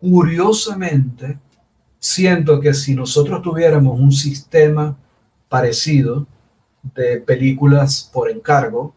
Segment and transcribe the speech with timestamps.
[0.00, 1.38] Curiosamente,
[1.98, 4.96] siento que si nosotros tuviéramos un sistema
[5.48, 6.26] parecido
[6.94, 8.94] de películas por encargo,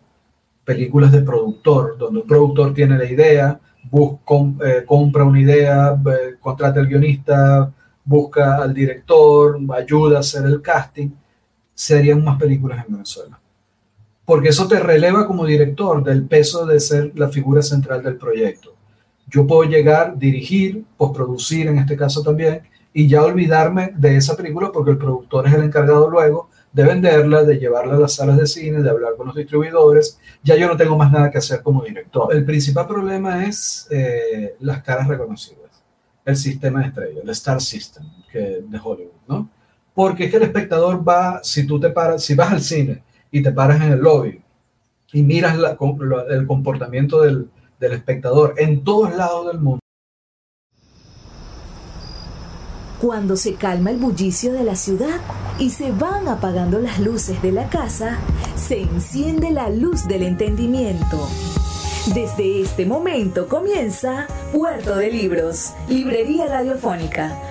[0.64, 6.00] películas de productor, donde un productor tiene la idea, eh, compra una idea,
[6.40, 7.72] contrata al guionista,
[8.06, 11.10] busca al director, ayuda a hacer el casting,
[11.74, 13.40] serían más películas en Venezuela.
[14.24, 18.71] Porque eso te releva como director del peso de ser la figura central del proyecto.
[19.32, 22.62] Yo puedo llegar, dirigir, postproducir en este caso también,
[22.94, 27.44] y ya olvidarme de esa película porque el productor es el encargado luego de venderla,
[27.44, 30.20] de llevarla a las salas de cine, de hablar con los distribuidores.
[30.44, 32.34] Ya yo no tengo más nada que hacer como director.
[32.36, 35.84] El principal problema es eh, las caras reconocidas,
[36.26, 39.50] el sistema de estrella, el Star System que, de Hollywood, ¿no?
[39.94, 43.42] Porque es que el espectador va, si tú te paras, si vas al cine y
[43.42, 44.42] te paras en el lobby
[45.14, 45.58] y miras
[46.30, 47.50] el comportamiento del,
[47.82, 49.80] del espectador en todos lados del mundo,
[53.02, 55.20] Cuando se calma el bullicio de la ciudad
[55.58, 58.20] y se van apagando las luces de la casa,
[58.56, 61.28] se enciende la luz del entendimiento.
[62.14, 67.51] Desde este momento comienza Puerto de Libros, Librería Radiofónica,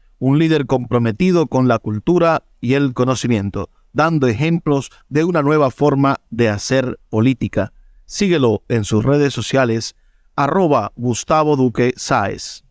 [0.21, 6.21] un líder comprometido con la cultura y el conocimiento, dando ejemplos de una nueva forma
[6.29, 7.73] de hacer política.
[8.05, 9.95] Síguelo en sus redes sociales,
[10.35, 12.63] arroba Gustavo Duque Sáez.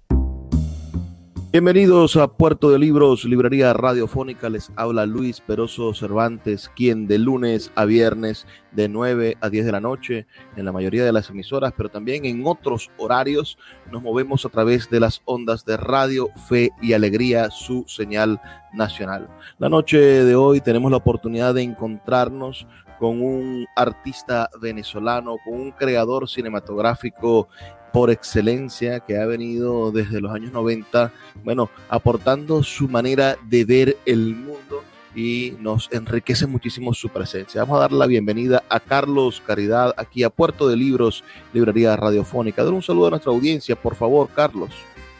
[1.53, 4.49] Bienvenidos a Puerto de Libros, Librería Radiofónica.
[4.49, 9.72] Les habla Luis Peroso Cervantes, quien de lunes a viernes de 9 a 10 de
[9.72, 13.59] la noche en la mayoría de las emisoras, pero también en otros horarios
[13.91, 18.41] nos movemos a través de las ondas de Radio Fe y Alegría, su señal
[18.72, 19.28] nacional.
[19.59, 22.69] La noche de hoy tenemos la oportunidad de encontrarnos
[23.00, 27.49] con un artista venezolano, con un creador cinematográfico
[27.92, 31.12] por excelencia que ha venido desde los años 90,
[31.44, 34.82] bueno, aportando su manera de ver el mundo
[35.14, 37.62] y nos enriquece muchísimo su presencia.
[37.62, 42.62] Vamos a dar la bienvenida a Carlos Caridad aquí a Puerto de Libros, Librería Radiofónica.
[42.62, 44.70] Dar un saludo a nuestra audiencia, por favor, Carlos.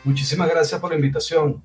[0.05, 1.63] Muchísimas gracias por la invitación.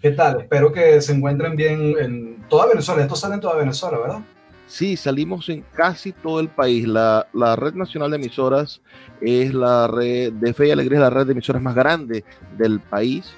[0.00, 0.42] ¿Qué tal?
[0.42, 3.02] Espero que se encuentren bien en toda Venezuela.
[3.02, 4.20] Esto sale en toda Venezuela, ¿verdad?
[4.68, 6.86] Sí, salimos en casi todo el país.
[6.86, 8.82] La, red nacional de emisoras
[9.20, 12.22] es la red de Fe y Alegría, es la red de emisoras más grande
[12.56, 13.34] del país.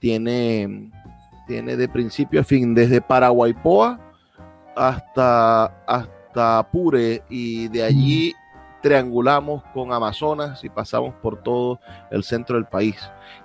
[0.00, 0.90] Tiene,
[1.46, 4.00] tiene de principio a fin, desde Paraguaypoa
[4.74, 8.34] hasta, hasta Apure, y de allí
[8.82, 11.78] triangulamos con Amazonas y pasamos por todo
[12.10, 12.96] el centro del país.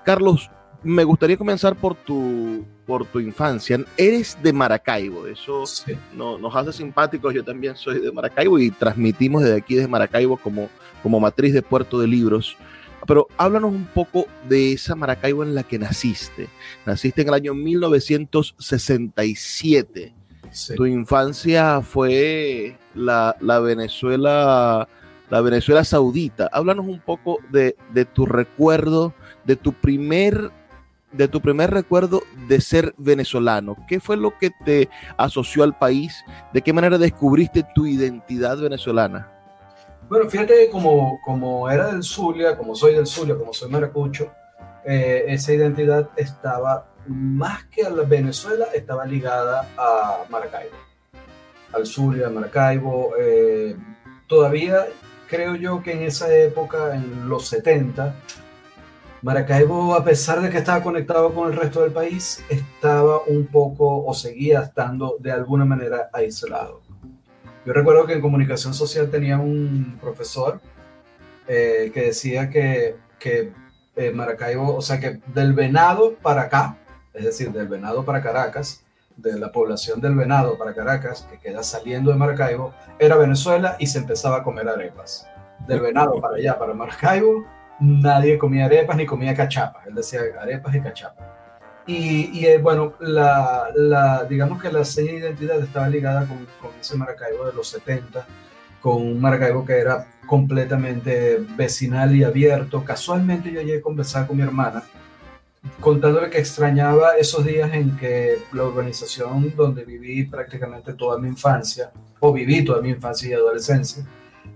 [0.04, 0.50] Carlos,
[0.88, 3.84] me gustaría comenzar por tu, por tu infancia.
[3.98, 5.66] Eres de Maracaibo, eso
[6.16, 7.34] no, nos hace simpáticos.
[7.34, 10.70] Yo también soy de Maracaibo y transmitimos desde aquí, desde Maracaibo, como,
[11.04, 12.56] como matriz de Puerto de Libros.
[13.06, 16.48] Pero háblanos un poco de esa Maracaibo en la que naciste.
[16.86, 20.14] Naciste en el año 1967.
[20.76, 24.88] Tu infancia fue la, la, Venezuela,
[25.30, 26.50] la Venezuela saudita.
[26.52, 29.14] Háblanos un poco de, de tu recuerdo,
[29.46, 30.52] de tu primer
[31.12, 33.76] de tu primer recuerdo de ser venezolano.
[33.88, 36.24] ¿Qué fue lo que te asoció al país?
[36.54, 39.32] ¿De qué manera descubriste tu identidad venezolana?
[40.10, 44.32] Bueno, fíjate como, como era del Zulia, como soy del Zulia, como soy maracucho,
[44.86, 50.76] eh, esa identidad estaba más que a la Venezuela, estaba ligada a Maracaibo,
[51.74, 53.12] al Zulia, Maracaibo.
[53.20, 53.76] Eh,
[54.28, 54.88] todavía
[55.28, 58.16] creo yo que en esa época, en los 70,
[59.22, 64.06] Maracaibo, a pesar de que estaba conectado con el resto del país, estaba un poco
[64.06, 66.82] o seguía estando de alguna manera aislado.
[67.66, 70.62] Yo recuerdo que en comunicación social tenía un profesor
[71.48, 73.52] eh, que decía que, que
[73.96, 76.78] eh, Maracaibo, o sea que del Venado para acá,
[77.14, 78.84] es decir, del Venado para Caracas,
[79.16, 83.88] de la población del Venado para Caracas, que queda saliendo de Maracaibo, era Venezuela y
[83.88, 85.28] se empezaba a comer arepas.
[85.68, 87.46] Del Venado para allá, para Maracaibo,
[87.80, 89.86] nadie comía arepas ni comía cachapas.
[89.88, 91.28] Él decía arepas y cachapas.
[91.88, 96.72] Y, eh, bueno, la, la, digamos que la seña de identidad estaba ligada con, con,
[96.80, 98.26] ese Maracaibo de los 70,
[98.82, 102.84] con un Maracaibo que era completamente vecinal y abierto.
[102.84, 104.84] Casualmente yo llegué a conversar con mi hermana,
[105.80, 111.92] contándole que extrañaba esos días en que la urbanización donde viví prácticamente toda mi infancia,
[112.20, 114.04] o viví toda mi infancia y adolescencia,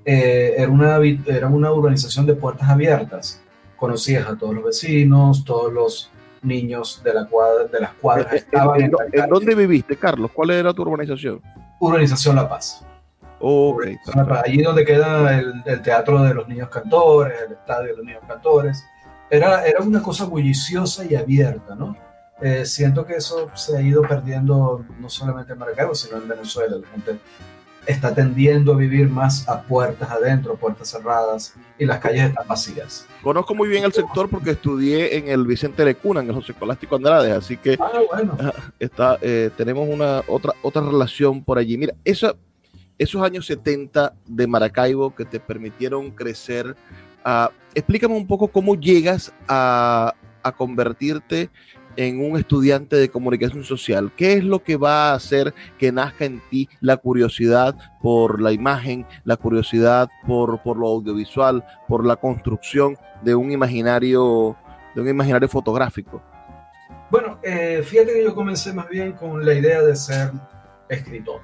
[0.06, 3.42] eh, era, una, era una urbanización de puertas abiertas.
[3.76, 6.12] Conocías a todos los vecinos, todos los
[6.42, 10.32] niños de, la cuadra, de las cuadras estaban en, en, dónde viviste, Carlos?
[10.34, 11.42] ¿Cuál era tu urbanización?
[11.80, 12.86] Urbanización La Paz.
[13.44, 13.98] Okay,
[14.46, 18.22] allí donde queda el, el, Teatro de los Niños Cantores, el Estadio de los Niños
[18.28, 18.86] Cantores.
[19.32, 21.98] Era, era una cosa bulliciosa y abierta, ¿no?
[22.42, 26.78] Eh, siento que eso se ha ido perdiendo no solamente en Maracaibo, sino en Venezuela.
[26.78, 27.20] La gente
[27.86, 33.08] está tendiendo a vivir más a puertas adentro, puertas cerradas, y las calles están vacías.
[33.24, 36.96] Conozco muy bien el sector porque estudié en el Vicente Lecuna, en el José Colástico
[36.96, 38.38] Andrade, así que ah, bueno.
[38.80, 41.78] está, eh, tenemos una otra, otra relación por allí.
[41.78, 42.36] Mira, esa,
[42.98, 46.76] esos años 70 de Maracaibo que te permitieron crecer,
[47.26, 50.14] uh, explícame un poco cómo llegas a,
[50.44, 51.50] a convertirte
[51.96, 54.12] en un estudiante de comunicación social?
[54.16, 58.52] ¿Qué es lo que va a hacer que nazca en ti la curiosidad por la
[58.52, 64.56] imagen, la curiosidad por, por lo audiovisual, por la construcción de un imaginario,
[64.96, 66.22] de un imaginario fotográfico?
[67.10, 70.32] Bueno, eh, fíjate que yo comencé más bien con la idea de ser
[70.88, 71.42] escritor.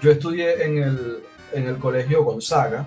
[0.00, 1.18] Yo estudié en el,
[1.52, 2.86] en el colegio Gonzaga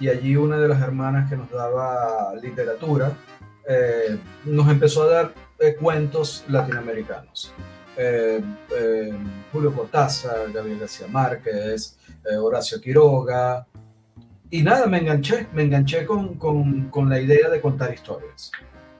[0.00, 3.12] y allí una de las hermanas que nos daba literatura
[3.68, 7.54] eh, nos empezó a dar eh, cuentos latinoamericanos.
[7.96, 8.42] Eh,
[8.74, 9.12] eh,
[9.52, 13.66] Julio Cortázar, Gabriel García Márquez, eh, Horacio Quiroga.
[14.50, 18.50] Y nada, me enganché, me enganché con, con, con, la idea de contar historias.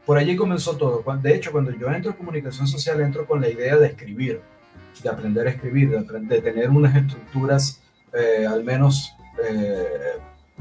[0.04, 1.02] Por allí comenzó todo.
[1.22, 4.40] De hecho, cuando yo entro en comunicación social, entro con la idea de escribir,
[5.02, 7.80] de aprender a escribir, de, de tener unas estructuras
[8.48, 9.14] al menos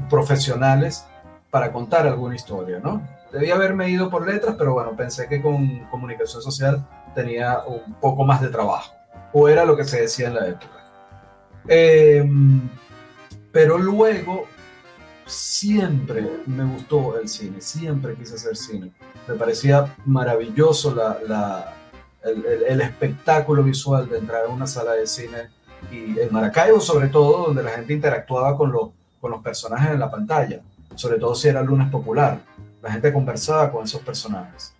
[0.08, 1.04] profesionales
[1.50, 3.02] para contar alguna historia, ¿no?
[3.32, 8.24] Debía haberme ido por letras, pero bueno, pensé que con comunicación social tenía un poco
[8.24, 8.94] más de trabajo,
[9.32, 10.84] o era lo que se decía en la época.
[11.66, 12.28] Eh,
[13.50, 14.46] pero luego
[15.26, 18.92] siempre me gustó el cine, siempre quise hacer cine.
[19.26, 21.74] Me parecía maravilloso la,
[22.24, 25.48] el, el, espectáculo visual de entrar a una sala de cine
[25.90, 30.00] y en Maracaibo sobre todo, donde la gente interactuaba con, lo, con los personajes en
[30.00, 30.60] la pantalla,
[30.96, 32.51] sobre todo si era lunes popular
[32.82, 34.74] la gente conversaba con esos personajes.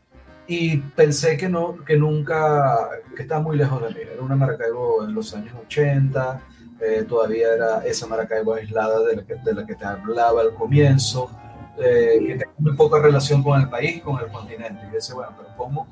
[0.47, 4.01] Y pensé que, no, que nunca, que estaba muy lejos de mí.
[4.13, 6.43] Era una Maracaibo en los años 80,
[6.81, 10.53] eh, todavía era esa Maracaibo aislada de la que, de la que te hablaba al
[10.55, 11.31] comienzo,
[11.79, 14.85] eh, que tenía muy poca relación con el país, con el continente.
[14.91, 15.87] Y dice, bueno, pero ¿cómo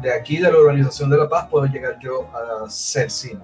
[0.00, 3.42] de aquí, de la Organización de la Paz, puedo llegar yo a ser cine?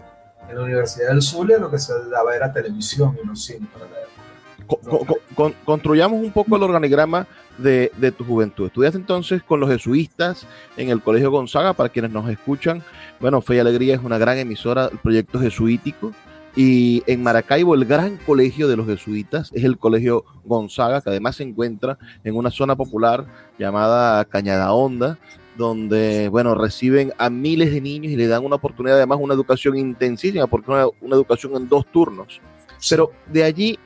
[0.48, 3.84] En la Universidad del Zulia lo que se daba era televisión y no cine para
[3.84, 5.06] la época.
[5.06, 7.26] Con, con, construyamos un poco el organigrama
[7.58, 8.66] de, de, tu juventud.
[8.66, 12.82] Estudiaste entonces con los jesuitas en el Colegio Gonzaga, para quienes nos escuchan.
[13.20, 16.12] Bueno, Fe y Alegría es una gran emisora, el proyecto jesuítico.
[16.54, 21.36] Y en Maracaibo, el gran colegio de los jesuitas es el Colegio Gonzaga, que además
[21.36, 23.26] se encuentra en una zona popular
[23.58, 25.18] llamada Cañada Honda,
[25.58, 29.76] donde, bueno, reciben a miles de niños y le dan una oportunidad, además, una educación
[29.76, 32.40] intensísima, porque una, una educación en dos turnos.
[32.88, 33.78] Pero de allí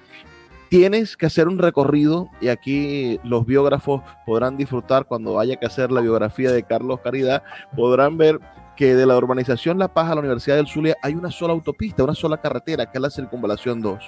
[0.70, 5.90] tienes que hacer un recorrido y aquí los biógrafos podrán disfrutar cuando haya que hacer
[5.90, 7.42] la biografía de Carlos Caridad,
[7.76, 8.40] podrán ver
[8.76, 12.04] que de la urbanización La Paz a la Universidad del Zulia hay una sola autopista,
[12.04, 14.00] una sola carretera, que es la Circunvalación 2.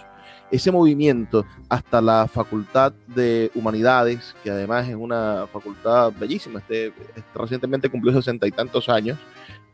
[0.53, 6.93] Ese movimiento hasta la Facultad de Humanidades, que además es una facultad bellísima, este,
[7.35, 9.19] recientemente cumplió sesenta y tantos años,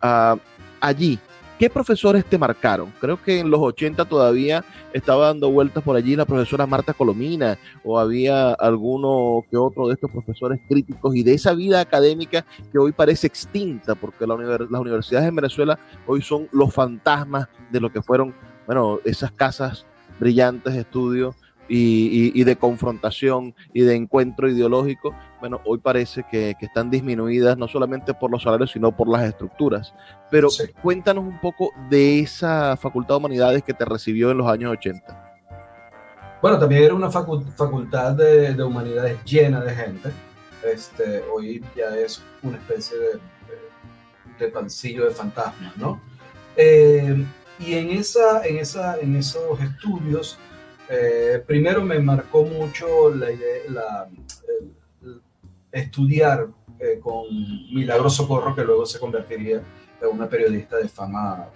[0.03, 0.39] uh,
[0.81, 1.19] allí
[1.59, 2.93] ¿Qué profesores te marcaron?
[3.01, 7.59] Creo que en los 80 todavía estaba dando vueltas por allí la profesora Marta Colomina
[7.83, 12.79] o había alguno que otro de estos profesores críticos y de esa vida académica que
[12.79, 17.91] hoy parece extinta porque la las universidades en Venezuela hoy son los fantasmas de lo
[17.91, 18.33] que fueron,
[18.67, 19.85] bueno, esas casas
[20.21, 21.35] brillantes de estudio
[21.69, 26.91] y, y, y, de confrontación y de encuentro ideológico, bueno, hoy parece que, que, están
[26.91, 29.95] disminuidas no solamente por los salarios, sino por las estructuras.
[30.31, 30.65] Pero sí.
[30.83, 35.29] cuéntanos un poco de esa Facultad de Humanidades que te recibió en los años 80.
[36.41, 40.11] Bueno, también era una facu facultad de, de, humanidades llena de gente.
[40.65, 46.01] Este, hoy ya es una especie de, de, de pancillo de fantasmas, ¿no?
[46.57, 47.25] Eh,
[47.59, 50.39] y en, esa, en, esa, en esos estudios,
[50.89, 54.09] eh, primero me marcó mucho la
[55.71, 56.47] estudiar
[56.79, 57.25] eh, con
[57.75, 59.61] Milagro Socorro, que luego se convertiría
[60.01, 61.47] en una periodista de fama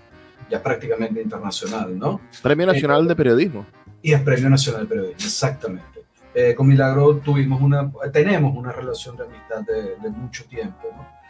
[0.51, 2.21] ya prácticamente internacional, ¿no?
[2.43, 3.67] Premio Nacional de Periodismo.
[4.03, 6.55] Y es Premio Nacional de Periodismo, exactamente.
[6.57, 11.23] con Milagro tuvimos una, tenemos una relación de amistad de, de mucho tiempo, ¿no?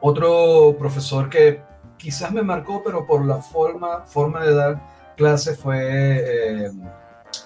[0.00, 1.62] otro profesor que
[1.96, 6.70] quizás me marcó, pero por la forma, forma de dar clase fue eh,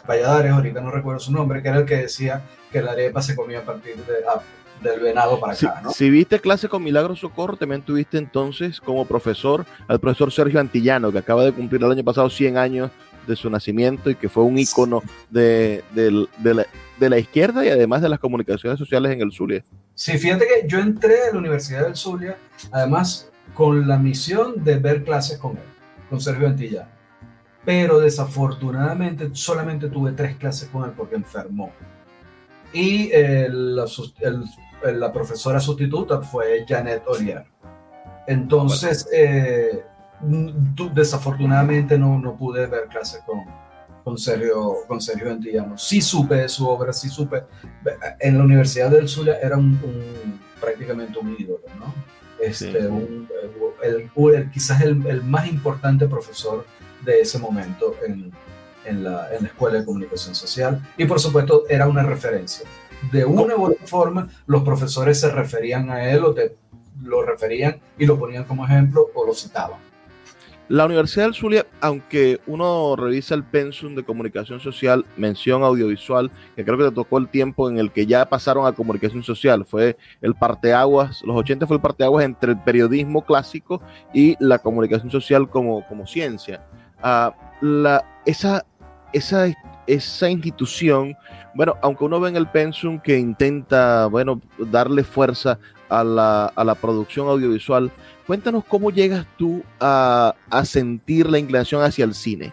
[0.06, 3.34] Valladares, ahorita no recuerdo su nombre, que era el que decía que la arepa se
[3.34, 4.40] comía a partir de, ah,
[4.82, 5.80] del venado para acá.
[5.82, 5.90] ¿no?
[5.90, 11.12] Si viste clase con Milagro Socorro, también tuviste entonces como profesor al profesor Sergio Antillano,
[11.12, 12.90] que acaba de cumplir el año pasado 100 años
[13.26, 16.66] de su nacimiento y que fue un ícono de, la,
[16.98, 19.62] de, la, izquierda y además de las comunicaciones sociales en el Zulia.
[19.94, 22.38] Sí, fíjate que yo entré a la Universidad del Zulia,
[22.72, 25.64] además con la misión de ver clases con él,
[26.08, 26.88] con Sergio Antilla.
[27.68, 31.70] Pero desafortunadamente solamente tuve tres clases con él porque enfermó.
[32.72, 33.10] Y
[34.82, 37.44] la profesora sustituta fue Janet Olier.
[38.26, 39.84] Entonces, eh,
[40.94, 43.40] desafortunadamente no, no pude ver clases con,
[44.02, 45.76] con Sergio, con Sergio Antillano.
[45.76, 47.44] Sí supe de su obra, sí supe.
[48.18, 49.78] En la Universidad del Zulia era un,
[50.58, 51.92] prácticamente un ídolo, ¿no?
[52.40, 52.88] este,
[53.82, 56.64] el, quizás el, el, más importante profesor
[57.12, 58.30] de ese momento en,
[58.84, 60.80] en, la, en, la, Escuela de Comunicación Social.
[60.96, 62.66] Y por supuesto era una referencia.
[63.12, 66.56] De una u otra forma, los profesores se referían a él o te,
[67.02, 69.88] lo referían y lo ponían como ejemplo o lo citaban.
[70.68, 76.62] La Universidad del Zulia, aunque uno revisa el pensum de comunicación social, mención audiovisual, que
[76.62, 79.96] creo que te tocó el tiempo en el que ya pasaron a comunicación social, fue
[80.20, 83.80] el parteaguas, los 80 fue el parteaguas entre el periodismo clásico
[84.12, 86.62] y la comunicación social como, como ciencia.
[87.02, 88.64] La, esa,
[89.12, 89.46] esa,
[89.86, 91.16] esa institución,
[91.54, 96.64] bueno, aunque uno ve en el pensum que intenta, bueno, darle fuerza a la, a
[96.64, 97.90] la producción audiovisual,
[98.28, 100.34] Cuéntanos cómo llegas tú a,
[100.66, 102.52] sentir la inclinación hacia el cine.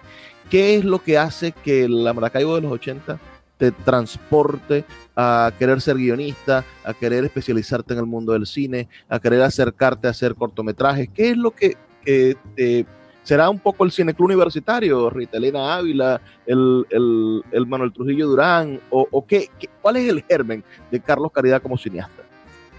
[0.49, 3.19] ¿Qué es lo que hace que la Maracaibo de los 80
[3.57, 4.85] te transporte
[5.17, 10.07] a querer ser guionista, a querer especializarte en el mundo del cine, a querer acercarte
[10.07, 11.09] a hacer cortometrajes?
[11.13, 11.75] ¿Qué es lo que,
[13.25, 19.25] será un poco el cine club universitario, Rita Elena Ávila, el, Manuel Trujillo Durán, o,
[19.25, 19.49] qué,
[19.81, 22.23] cuál es el germen de Carlos Caridad como cineasta?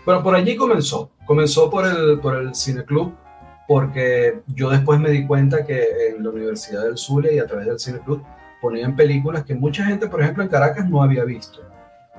[0.04, 1.10] Bueno, por allí comenzó.
[1.26, 3.12] Comenzó por el, por el cineclub,
[3.66, 7.66] porque yo después me di cuenta que en la Universidad del Zulia y a través
[7.66, 8.22] del cineclub
[8.62, 11.60] ponían películas que mucha gente, por ejemplo, en Caracas no había visto.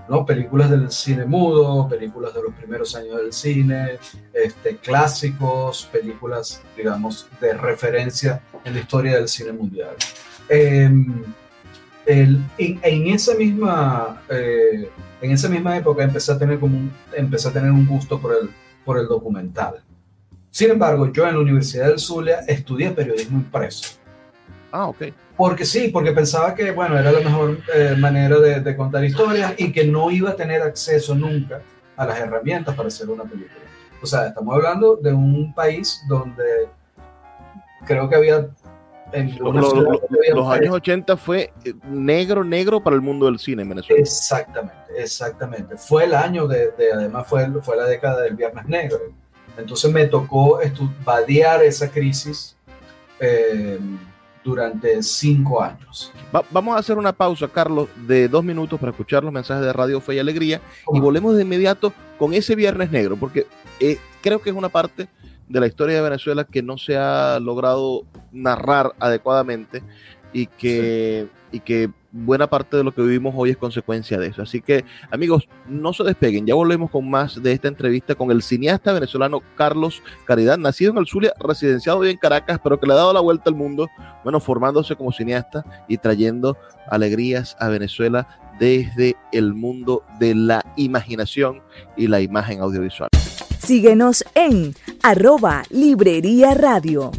[0.09, 0.25] ¿No?
[0.25, 3.99] Películas del cine mudo, películas de los primeros años del cine,
[4.33, 9.95] este, clásicos, películas, digamos, de referencia en la historia del cine mundial.
[10.49, 11.23] Em,
[12.05, 14.89] el, en, esa misma, eh,
[15.21, 18.33] en esa misma época empecé a tener, como un, empecé a tener un gusto por
[18.33, 18.49] el,
[18.85, 19.83] por el documental.
[20.49, 23.96] Sin embargo, yo en la Universidad del Zulia estudié periodismo impreso.
[24.77, 25.03] Ah, ok.
[25.35, 29.53] Porque sí, porque pensaba que, bueno, era la mejor eh, manera de, de, contar historias
[29.57, 31.61] y que no iba a tener acceso nunca
[31.95, 33.61] a las herramientas para hacer una película.
[34.01, 36.69] O sea, estamos hablando de un país donde
[37.85, 38.49] creo que había
[39.39, 44.01] los, años 80 fue eh, negro, negro para el mundo del cine en Venezuela.
[44.01, 45.77] Exactamente, exactamente.
[45.77, 48.99] Fue el año de, además fue, fue la década del Viernes Negro.
[49.57, 50.59] Entonces me tocó
[51.05, 52.57] vadear esa crisis
[53.19, 53.79] eh,
[54.47, 56.11] durante cinco años.
[56.51, 59.99] vamos a hacer una pausa, Carlos, de dos minutos para escuchar los mensajes de Radio
[59.99, 60.61] Fe y Alegría
[60.93, 63.45] y volvemos de inmediato con ese Viernes Negro, porque
[63.81, 65.09] eh, creo que es una parte
[65.49, 69.83] de la historia de Venezuela que no se ha logrado narrar adecuadamente
[70.31, 74.41] y que, y que buena parte de lo que vivimos hoy es consecuencia de eso.
[74.41, 76.45] Así que, amigos, no se despeguen.
[76.45, 80.97] Ya volvemos con más de esta entrevista con el cineasta venezolano Carlos Caridad, nacido en
[80.97, 83.89] el Zulia, residenciado hoy en Caracas, pero que le ha dado la vuelta al mundo,
[84.23, 86.57] bueno, formándose como cineasta y trayendo
[86.89, 88.27] alegrías a Venezuela
[88.59, 91.61] desde el mundo de la imaginación
[91.95, 93.09] y la imagen audiovisual.
[93.59, 94.73] Síguenos en
[95.03, 97.11] arroba Librería Radio.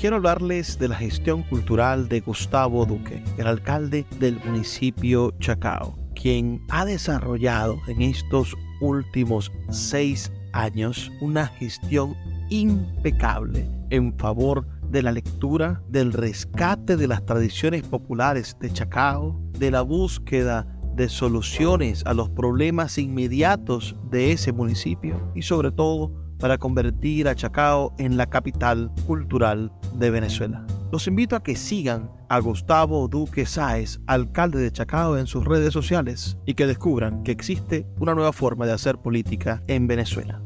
[0.00, 6.64] Quiero hablarles de la gestión cultural de Gustavo Duque, el alcalde del municipio Chacao, quien
[6.70, 12.16] ha desarrollado en estos últimos seis años una gestión
[12.48, 19.70] impecable en favor de la lectura, del rescate de las tradiciones populares de Chacao, de
[19.70, 26.58] la búsqueda de soluciones a los problemas inmediatos de ese municipio y sobre todo para
[26.58, 30.66] convertir a Chacao en la capital cultural de Venezuela.
[30.90, 35.72] Los invito a que sigan a Gustavo Duque Sáez, alcalde de Chacao, en sus redes
[35.72, 40.42] sociales y que descubran que existe una nueva forma de hacer política en Venezuela.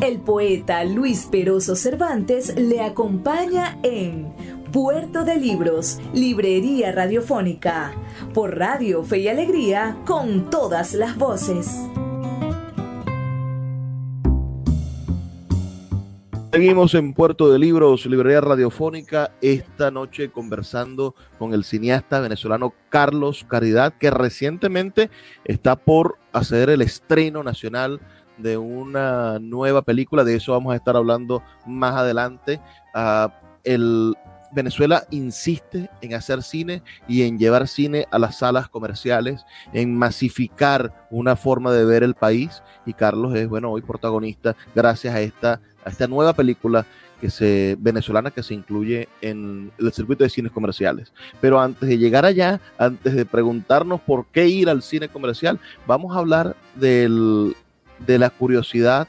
[0.00, 4.32] El poeta Luis Peroso Cervantes le acompaña en
[4.70, 7.92] Puerto de Libros, Librería Radiofónica,
[8.34, 11.78] por Radio Fe y Alegría, con todas las voces.
[16.54, 23.44] Seguimos en Puerto de Libros, Librería Radiofónica, esta noche conversando con el cineasta venezolano Carlos
[23.48, 25.10] Caridad, que recientemente
[25.44, 28.00] está por hacer el estreno nacional
[28.38, 32.60] de una nueva película, de eso vamos a estar hablando más adelante.
[32.94, 33.30] Uh,
[33.64, 34.14] el
[34.54, 41.06] Venezuela insiste en hacer cine y en llevar cine a las salas comerciales, en masificar
[41.10, 42.62] una forma de ver el país.
[42.86, 46.86] Y Carlos es, bueno, hoy protagonista gracias a esta, a esta nueva película
[47.20, 51.12] que se, venezolana que se incluye en el circuito de cines comerciales.
[51.40, 56.14] Pero antes de llegar allá, antes de preguntarnos por qué ir al cine comercial, vamos
[56.14, 57.56] a hablar del,
[58.06, 59.08] de la curiosidad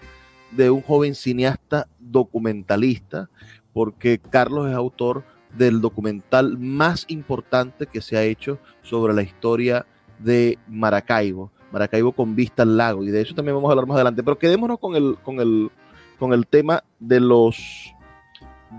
[0.51, 3.29] de un joven cineasta documentalista,
[3.73, 5.23] porque Carlos es autor
[5.57, 9.85] del documental más importante que se ha hecho sobre la historia
[10.19, 13.95] de Maracaibo, Maracaibo con vista al lago, y de eso también vamos a hablar más
[13.95, 15.69] adelante, pero quedémonos con el, con el,
[16.17, 17.93] con el tema de los,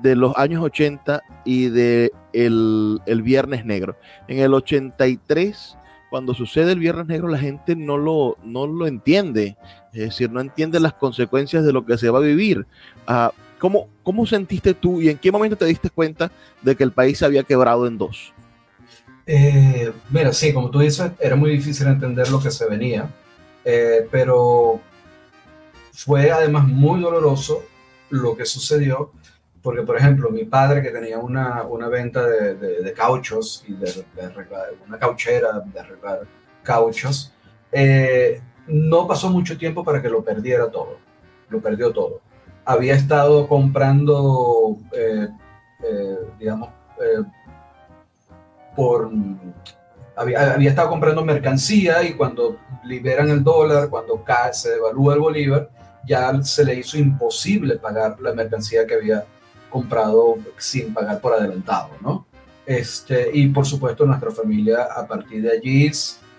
[0.02, 3.96] de los años 80 y de el, el Viernes Negro.
[4.28, 5.76] En el 83
[6.10, 9.56] cuando sucede el Viernes Negro la gente no lo, no lo entiende,
[9.92, 12.66] es decir, no entiende las consecuencias de lo que se va a vivir.
[13.08, 13.28] Uh,
[13.58, 16.30] ¿cómo, ¿Cómo sentiste tú y en qué momento te diste cuenta
[16.62, 18.32] de que el país se había quebrado en dos?
[19.26, 23.10] Eh, mira, sí, como tú dices, era muy difícil entender lo que se venía,
[23.64, 24.80] eh, pero
[25.96, 27.64] fue además muy doloroso
[28.10, 29.12] lo que sucedió
[29.66, 34.04] porque, por ejemplo, mi padre que tenía una, una venta de, de, cauchos y de,
[34.24, 36.20] arreglar, una cauchera de arreglar
[36.62, 37.32] cauchos,
[37.72, 40.98] eh, no pasó mucho tiempo para que lo perdiera todo,
[41.48, 42.20] lo perdió todo.
[42.64, 45.26] Había estado comprando, eh,
[45.82, 46.68] eh, digamos,
[48.76, 49.10] por...
[50.14, 55.70] Había, estado comprando mercancía y cuando liberan el dólar, cuando cae, se devalúa el bolívar,
[56.06, 59.24] ya se le hizo imposible pagar la mercancía que había
[59.70, 62.26] comprado sin pagar por adelantado, ¿no?
[62.64, 65.86] Este, y por supuesto nuestra familia a partir de allí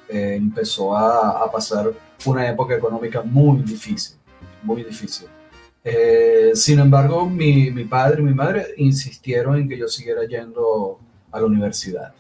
[0.09, 1.91] eh, empezó a, pasar
[2.25, 4.17] una época económica muy difícil,
[4.61, 5.27] muy difícil.
[5.83, 10.99] Eh, sin embargo, mi, mi, padre y mi madre insistieron en que yo siguiera yendo
[11.31, 12.13] a la universidad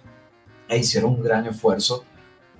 [0.69, 2.05] e hicieron un gran esfuerzo.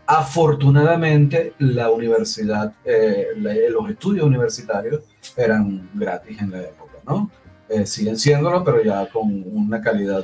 [0.09, 3.27] Afortunadamente, la universidad, eh,
[3.69, 5.03] los estudios universitarios
[5.35, 7.29] eran gratis en la época, ¿no?
[7.67, 10.23] Eh, siguen siéndolo, pero ya con una calidad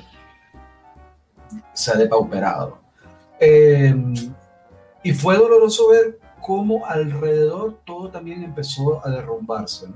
[1.74, 2.80] se ha depauperado.
[3.40, 3.94] Eh,
[5.04, 9.88] y fue doloroso ver cómo alrededor todo también empezó a derrumbarse.
[9.90, 9.96] ¿no?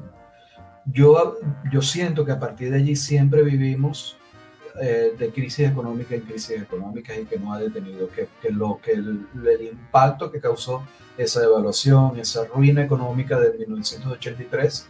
[0.86, 1.38] Yo,
[1.72, 4.18] yo siento que a partir de allí siempre vivimos
[4.82, 8.80] eh, de crisis económica en crisis económica y que no ha detenido, que, que lo,
[8.82, 10.84] que el, el impacto que causó
[11.18, 14.88] esa devaluación, esa ruina económica de 1983,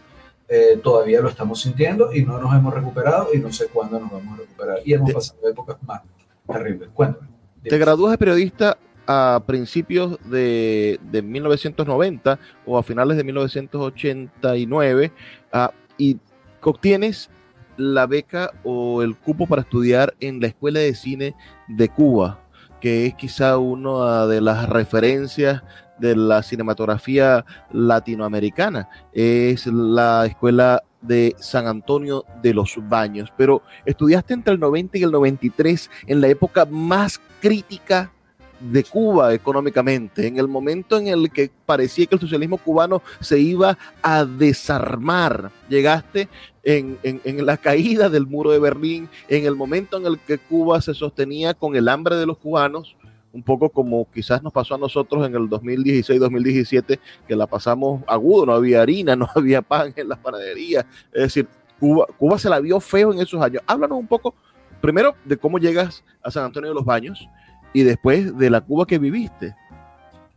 [0.50, 4.10] eh, todavía lo estamos sintiendo y no nos hemos recuperado y no sé cuándo nos
[4.10, 4.78] vamos a recuperar.
[4.84, 6.02] Y hemos pasado épocas más
[6.46, 6.88] terribles.
[6.94, 7.28] Cuéntame.
[7.62, 15.12] Te gradúas de periodista a principios de, de, 1990 o a finales de 1989
[15.52, 15.58] uh,
[15.96, 16.18] y
[16.62, 17.30] obtienes
[17.78, 21.34] la beca o el cupo para estudiar en la Escuela de Cine
[21.68, 22.40] de Cuba,
[22.80, 25.62] que es quizá una de las referencias
[25.98, 28.88] de la cinematografía latinoamericana.
[29.12, 35.02] Es la escuela de San Antonio de los Baños, pero estudiaste entre el 90 y
[35.04, 38.12] el 93 en la época más crítica
[38.60, 43.38] de Cuba económicamente, en el momento en el que parecía que el socialismo cubano se
[43.38, 45.50] iba a desarmar.
[45.68, 46.28] Llegaste
[46.64, 50.38] en, en, en, la caída del muro de Berlín, en el momento en el que
[50.38, 52.96] Cuba se sostenía con el hambre de los cubanos,
[53.32, 58.46] un poco como quizás nos pasó a nosotros en el 2016-2017, que la pasamos agudo,
[58.46, 60.84] no había harina, no había pan en las panaderías.
[61.12, 63.62] Es decir, Cuba, Cuba se la vio feo en esos años.
[63.66, 64.34] Háblanos un poco,
[64.80, 67.28] primero, de cómo llegas a San Antonio de los Baños
[67.72, 69.54] y después de la Cuba que viviste.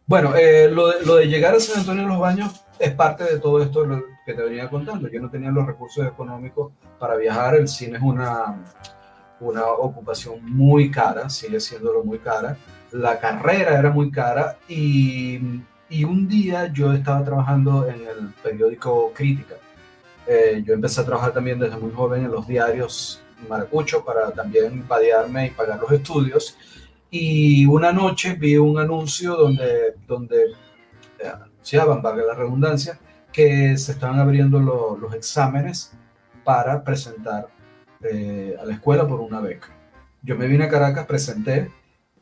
[0.05, 3.23] Bueno, eh, lo, de, lo, de, llegar a San Antonio de los Baños es parte
[3.23, 3.85] de todo esto
[4.25, 5.07] que te venía contando.
[5.07, 8.63] Yo no tenía los recursos económicos para viajar, el cine es una,
[9.39, 12.57] una ocupación muy cara, sigue siéndolo muy cara
[12.91, 15.39] la carrera era muy cara y,
[15.89, 19.55] y un día yo estaba trabajando en el periódico Crítica.
[20.27, 24.83] Eh, yo empecé a trabajar también desde muy joven en los diarios Maracucho para también
[24.83, 26.55] padearme y pagar los estudios.
[27.13, 30.45] Y una noche vi un anuncio donde, donde
[31.19, 32.97] eh, anunciaban, valga la redundancia,
[33.33, 34.59] que se estaban abriendo
[34.97, 35.91] los exámenes
[36.45, 37.49] para presentar
[38.01, 39.67] eh, a la escuela por una beca.
[40.23, 41.69] Yo me vine a Caracas, presenté,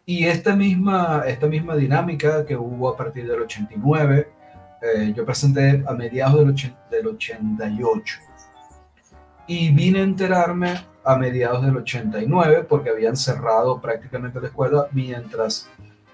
[0.05, 4.27] y esta misma, esta misma dinámica que hubo a partir del 89,
[4.81, 8.19] eh, yo presenté a mediados del, del 88.
[9.49, 15.67] Y vine a enterarme a mediados del 89 porque habían cerrado prácticamente la escuela mientras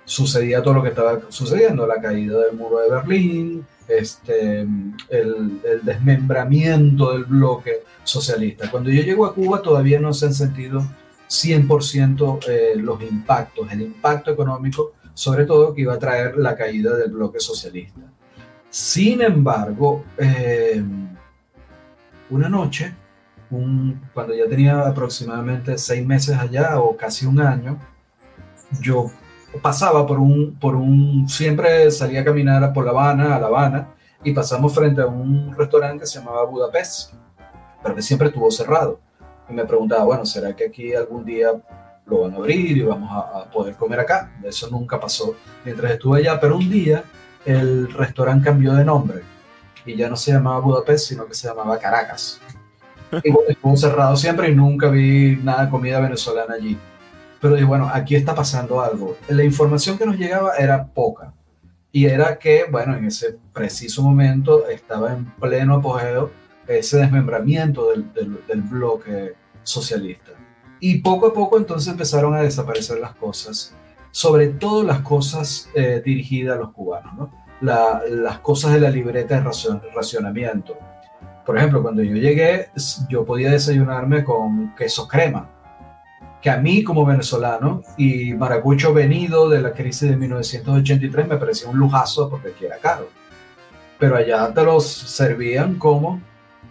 [0.06, 4.72] sucedía todo lo que estaba sucediendo, la caída del muro de Berlín, este, el,
[5.10, 8.72] el, desmembramiento del bloque socialista.
[8.72, 10.86] Cuando yo llego a Cuba todavía no se han sentido
[11.28, 16.96] 100% eh, los impactos, el impacto económico, sobre todo que iba a traer la caída
[16.96, 18.02] del bloque socialista.
[18.70, 20.82] Sin embargo, eh,
[22.30, 22.94] una noche,
[24.14, 27.80] cuando ya tenía aproximadamente seis meses allá o casi un año,
[28.82, 29.12] yo
[29.62, 33.90] pasaba por un, por un, siempre salía a caminar por La Habana, a La Habana,
[34.24, 37.14] y pasamos frente a un restaurante que se llamaba Budapest,
[37.84, 39.00] pero que siempre estuvo cerrado.
[39.48, 41.50] Y me preguntaba, bueno, ¿será que aquí algún día
[42.06, 44.32] lo van a abrir y vamos a poder comer acá?
[44.44, 47.04] Eso nunca pasó mientras estuve allá, pero un día
[47.46, 49.22] el restaurante cambió de nombre
[49.86, 52.42] y ya no se llamaba Budapest, sino que se llamaba Caracas.
[53.24, 56.78] Estuvo cerrado siempre y nunca vi nada de comida venezolana allí.
[57.42, 59.18] Pero dije, bueno, aquí está pasando algo.
[59.28, 61.34] La información que nos llegaba era poca.
[61.92, 66.32] Y era que, bueno, en ese preciso momento estaba en pleno apogeo
[66.68, 70.32] ese desmembramiento del, del, del bloque socialista.
[70.80, 73.74] Y poco a poco entonces empezaron a desaparecer las cosas,
[74.12, 77.46] sobre todo las cosas eh, dirigidas a los cubanos, ¿no?
[77.62, 80.78] La, las cosas de la libreta de racion, racionamiento.
[81.46, 82.70] Por ejemplo, cuando yo llegué,
[83.08, 85.50] yo podía desayunarme con queso crema,
[86.42, 91.70] que a mí como venezolano y maracucho venido de la crisis de 1983 me parecía
[91.70, 93.10] un lujazo porque aquí era caro.
[93.98, 96.22] Pero allá te los servían como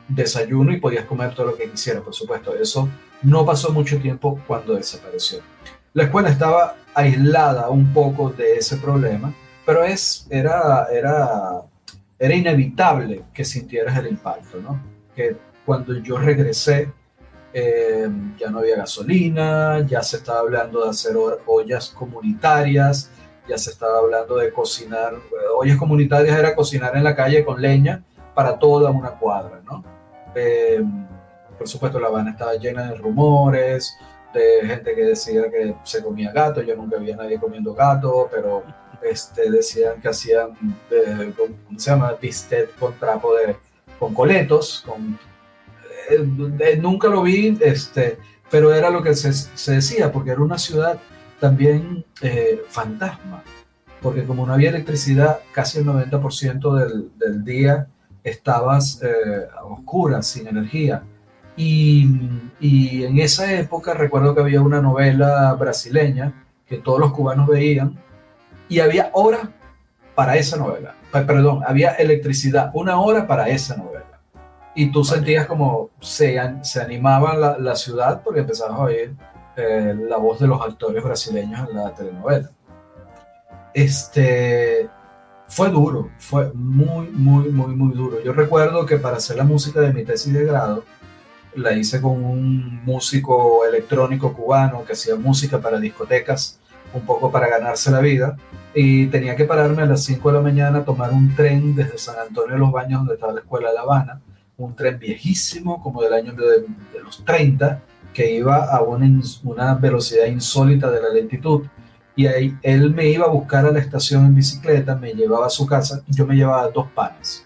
[0.09, 2.55] desayuno y podías comer todo lo que quisieras, por supuesto.
[2.55, 2.89] Eso
[3.23, 5.39] no pasó mucho tiempo cuando desapareció.
[5.93, 9.33] La escuela estaba aislada un poco de ese problema,
[9.65, 11.63] pero es, era, era,
[12.25, 14.81] era inevitable que sintieras el impacto, ¿no?
[15.15, 16.91] Que cuando yo regresé,
[17.53, 18.09] eh,
[18.39, 21.15] ya no había gasolina, ya se estaba hablando de hacer
[21.47, 23.11] ollas comunitarias,
[23.47, 25.13] ya se estaba hablando de cocinar,
[25.55, 28.03] ollas comunitarias era cocinar en la calle con leña
[28.35, 29.85] para toda una cuadra, ¿no?
[30.35, 30.83] Eh,
[31.59, 33.99] por supuesto, La Habana estaba llena de rumores,
[34.33, 36.63] de gente que decía que se comía gato.
[36.63, 38.65] Yo nunca vi a nadie comiendo gato, pero
[39.05, 40.51] este, decían que hacían,
[40.91, 42.17] eh, ¿cómo se llama?
[42.17, 43.57] Pistet con trapo de,
[43.99, 44.85] con coletos.
[44.87, 45.19] Con,
[46.11, 46.27] eh,
[46.61, 48.19] eh, nunca lo vi, este,
[48.51, 50.99] pero era lo que se, se decía, porque era una ciudad
[51.41, 53.43] también eh, fantasma.
[54.01, 57.89] Porque como no había electricidad, casi el 90% del, del día
[58.23, 59.01] estabas
[59.57, 61.03] a oscuras, sin energía.
[61.57, 62.09] Y,
[62.61, 67.99] y, en esa época recuerdo que había una novela brasileña que todos los cubanos veían
[68.69, 69.51] y había hora
[70.15, 70.95] para esa novela.
[71.13, 74.05] Perdón, había electricidad, una hora para esa novela.
[74.75, 79.15] Y tú sentías como se, se animaba la, la, ciudad porque empezabas a oír
[79.57, 82.51] eh, la voz de los actores brasileños en la telenovela.
[83.73, 84.89] Este,
[85.47, 88.21] fue duro, fue muy, muy, muy, muy duro.
[88.23, 90.85] Yo recuerdo que para hacer la música de mi tesis de grado,
[91.55, 96.59] la hice con un músico electrónico cubano que hacía música para discotecas,
[96.95, 98.37] un poco para ganarse la vida,
[98.75, 101.99] y tenía que pararme a las 5 de la mañana a tomar un tren desde
[101.99, 104.21] San Antonio de los Baños, donde estaba la escuela de La Habana,
[104.57, 106.67] un tren viejísimo, como del año de,
[107.03, 111.63] los 30, que iba a una, una velocidad insólita de la lentitud
[112.17, 115.51] y ahí él me iba a buscar a la estación en bicicleta, me llevaba a
[115.51, 117.45] su casa y yo me llevaba dos panes.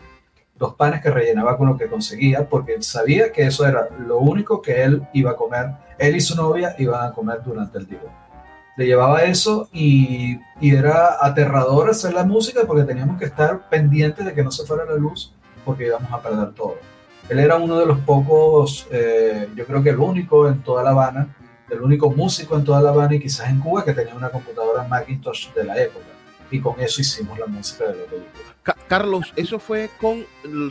[0.57, 4.19] Dos panes que rellenaba con lo que conseguía porque él sabía que eso era lo
[4.19, 5.71] único que él iba a comer.
[5.99, 8.28] Él y su novia iban a comer durante el día.
[8.79, 14.25] Le llevaba eso y, y era aterrador hacer la música porque teníamos que estar pendientes
[14.25, 16.77] de que no se fuera la luz porque íbamos a perder todo.
[17.29, 20.91] Él era uno de los pocos, eh, yo creo que el único en toda La
[20.91, 21.37] Habana,
[21.69, 24.85] el único músico en toda La Habana y quizás en Cuba que tenía una computadora
[24.85, 26.07] Macintosh de la época.
[26.51, 28.45] Y con eso hicimos la música de la película.
[28.89, 30.25] Ca Carlos, ¿eso fue con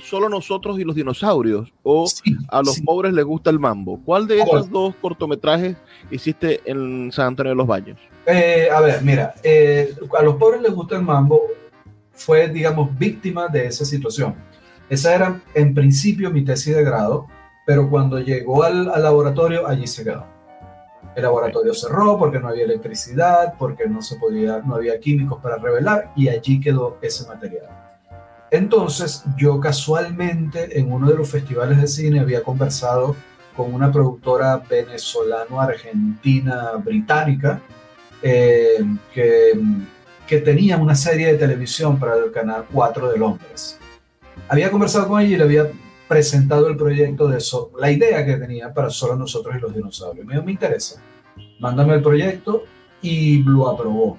[0.04, 1.72] solo nosotros y los dinosaurios?
[1.84, 2.82] ¿O sí, a los sí.
[2.82, 4.02] pobres les gusta el mambo?
[4.04, 5.78] ¿Cuál de esos dos cortometrajes
[6.10, 8.00] hiciste en San Antonio de los Baños?
[8.26, 11.42] Eh, a ver, mira, eh, a los pobres les gusta el mambo
[12.12, 14.36] fue, digamos, víctima de esa situación.
[14.90, 17.28] Esa era, en principio, mi tesis de grado,
[17.68, 20.26] pero cuando llegó al, al laboratorio, allí se quedó.
[21.16, 25.58] El laboratorio cerró porque no había electricidad, porque no se podía, no había químicos para
[25.58, 27.87] revelar y allí quedó ese material.
[28.52, 33.16] Entonces, yo casualmente en uno de los festivales de cine había conversado
[33.56, 37.62] con una productora venezolano-argentina británica
[38.22, 38.84] eh,
[39.14, 39.54] que,
[40.28, 43.78] que tenía una serie de televisión para el canal 4 de Londres.
[44.48, 45.70] Había conversado con ella y le había
[46.08, 50.26] presentado el proyecto de eso, la idea que tenía para solo nosotros y los dinosaurios.
[50.26, 51.02] Me dijo, me interesa,
[51.60, 52.64] mándame el proyecto
[53.02, 54.18] y lo aprobó.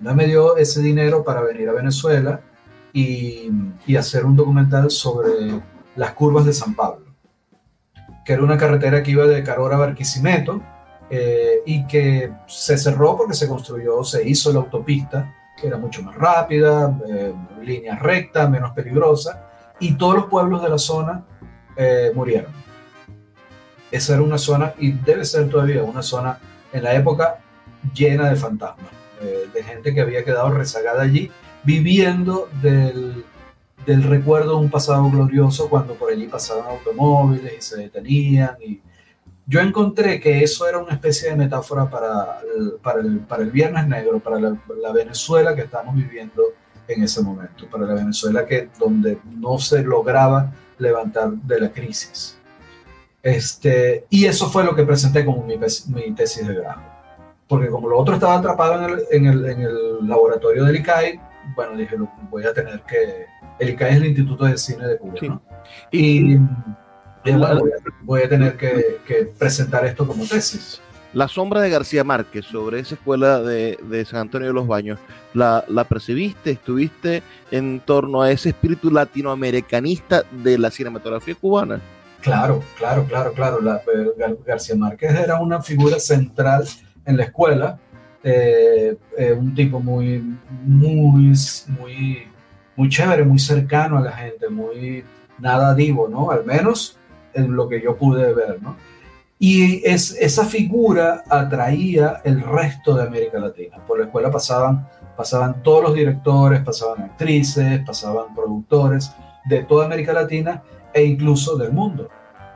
[0.00, 2.40] Me dio ese dinero para venir a Venezuela
[2.92, 5.60] y, hacer un documental sobre
[5.96, 7.06] las curvas de San Pablo,
[8.24, 10.62] que era una carretera que iba de Carora a Barquisimeto
[11.10, 16.02] eh, y que se cerró porque se construyó, se hizo la autopista, que era mucho
[16.02, 21.24] más rápida, eh, línea recta, menos peligrosa, y todos los pueblos de la zona
[21.76, 22.52] eh, murieron.
[23.90, 26.38] Esa era una zona, y debe ser todavía una zona
[26.72, 27.38] en la época
[27.92, 31.30] llena de fantasmas, de gente que había quedado rezagada allí,
[31.64, 33.24] viviendo del,
[33.86, 38.56] del recuerdo de un pasado glorioso cuando por allí pasaban automóviles y se detenían.
[38.64, 38.80] Y
[39.46, 43.50] yo encontré que eso era una especie de metáfora para el, para el, para el
[43.50, 46.42] Viernes Negro, para la, la Venezuela que estamos viviendo
[46.88, 52.38] en ese momento, para la Venezuela que donde no se lograba levantar de la crisis.
[53.22, 56.82] Este, y eso fue lo que presenté como mi, mi tesis de grado.
[57.46, 61.20] Porque como lo otro estaba atrapado en el, en el, en el laboratorio del ICAI,
[61.54, 61.96] bueno, dije,
[62.30, 63.26] voy a tener que...
[63.58, 65.28] El ICAI es el Instituto de Cine de Cuba, Sí.
[65.28, 65.42] ¿no?
[65.90, 66.38] Y, y
[67.32, 70.80] bueno, voy, a, voy a tener que, que presentar esto como tesis.
[71.12, 74.98] La sombra de García Márquez sobre esa escuela de, de San Antonio de los Baños,
[75.34, 76.52] ¿la, ¿la, percibiste?
[76.52, 81.80] ¿Estuviste en torno a ese espíritu latinoamericanista de la cinematografía cubana?
[82.22, 83.60] Claro, claro, claro, claro.
[83.60, 83.82] La,
[84.16, 86.64] Gar García Márquez era una figura central
[87.04, 87.78] en la escuela,
[88.24, 90.22] eh, eh, un tipo muy,
[90.64, 91.34] muy,
[91.68, 92.28] muy,
[92.76, 95.04] muy chévere, muy cercano a la gente, muy
[95.38, 96.30] nada divo, ¿no?
[96.30, 96.96] Al menos
[97.34, 98.76] en lo que yo pude ver, ¿no?
[99.38, 103.78] Y es, esa figura atraía el resto de América Latina.
[103.88, 109.10] Por la escuela pasaban, pasaban todos los directores, pasaban actrices, pasaban productores
[109.46, 110.62] de toda América Latina
[110.94, 112.08] e incluso del mundo.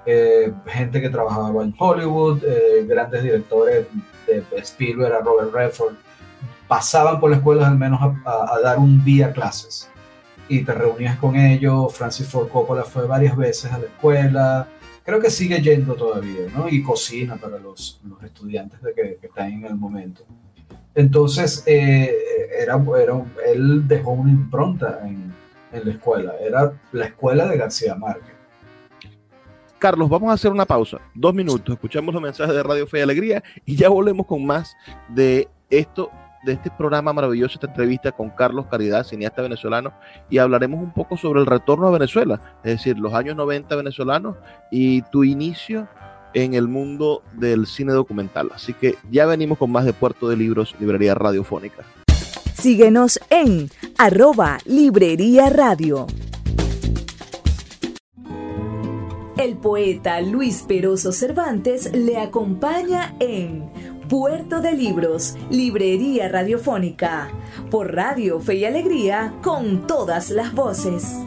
[0.07, 3.89] Eh, gente que trabajaba en Hollywood, eh, grandes directores
[4.27, 5.95] de Spielberg a Robert Redford,
[6.69, 9.91] pasaban por la escuela al menos a, a, a dar un día clases
[10.49, 11.95] y te reunías con ellos.
[11.95, 14.69] Francis Ford Coppola fue varias veces a la escuela
[15.07, 16.69] creo que sigue yendo todavía, ¿no?
[16.69, 20.25] Y cocina para los, los estudiantes de que, que, están en el momento.
[20.95, 22.13] Entonces, eh,
[22.59, 25.33] era, era, él dejó una impronta en,
[25.73, 28.35] en, la escuela, era la escuela de García Márquez.
[29.79, 33.03] Carlos, vamos a hacer una pausa, dos minutos, escuchamos los mensajes de Radio Fe y
[33.03, 34.75] Alegría y ya volvemos con más
[35.09, 36.11] de esto
[36.45, 39.93] de este programa maravilloso, esta entrevista con Carlos Caridad, cineasta venezolano,
[40.31, 44.37] y hablaremos un poco sobre el retorno a Venezuela, es decir, los años 90 venezolanos
[44.71, 45.89] y tu inicio
[46.35, 48.51] en el mundo del cine documental.
[48.55, 51.83] Así que ya venimos con más de Puerto de Libros, Librería Radiofónica.
[52.55, 56.07] Síguenos en arroba Librería Radio.
[59.39, 63.71] El poeta Luis Peroso Cervantes le acompaña en
[64.09, 67.29] Puerto de Libros, Librería Radiofónica,
[67.71, 71.19] por Radio Fe y Alegría, con todas las voces.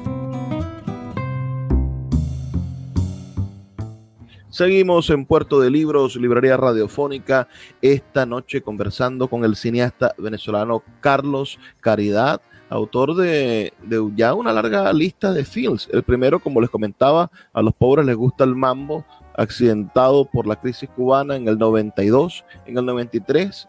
[4.50, 7.48] Seguimos en Puerto de Libros, Librería Radiofónica,
[7.80, 13.74] esta noche conversando con el cineasta venezolano Carlos Caridad, autor de,
[14.16, 15.90] ya una larga lista de films.
[15.92, 19.06] El primero, como les comentaba, a los pobres les gusta el mambo,
[19.36, 23.68] accidentado por la crisis cubana en el 92, en el 93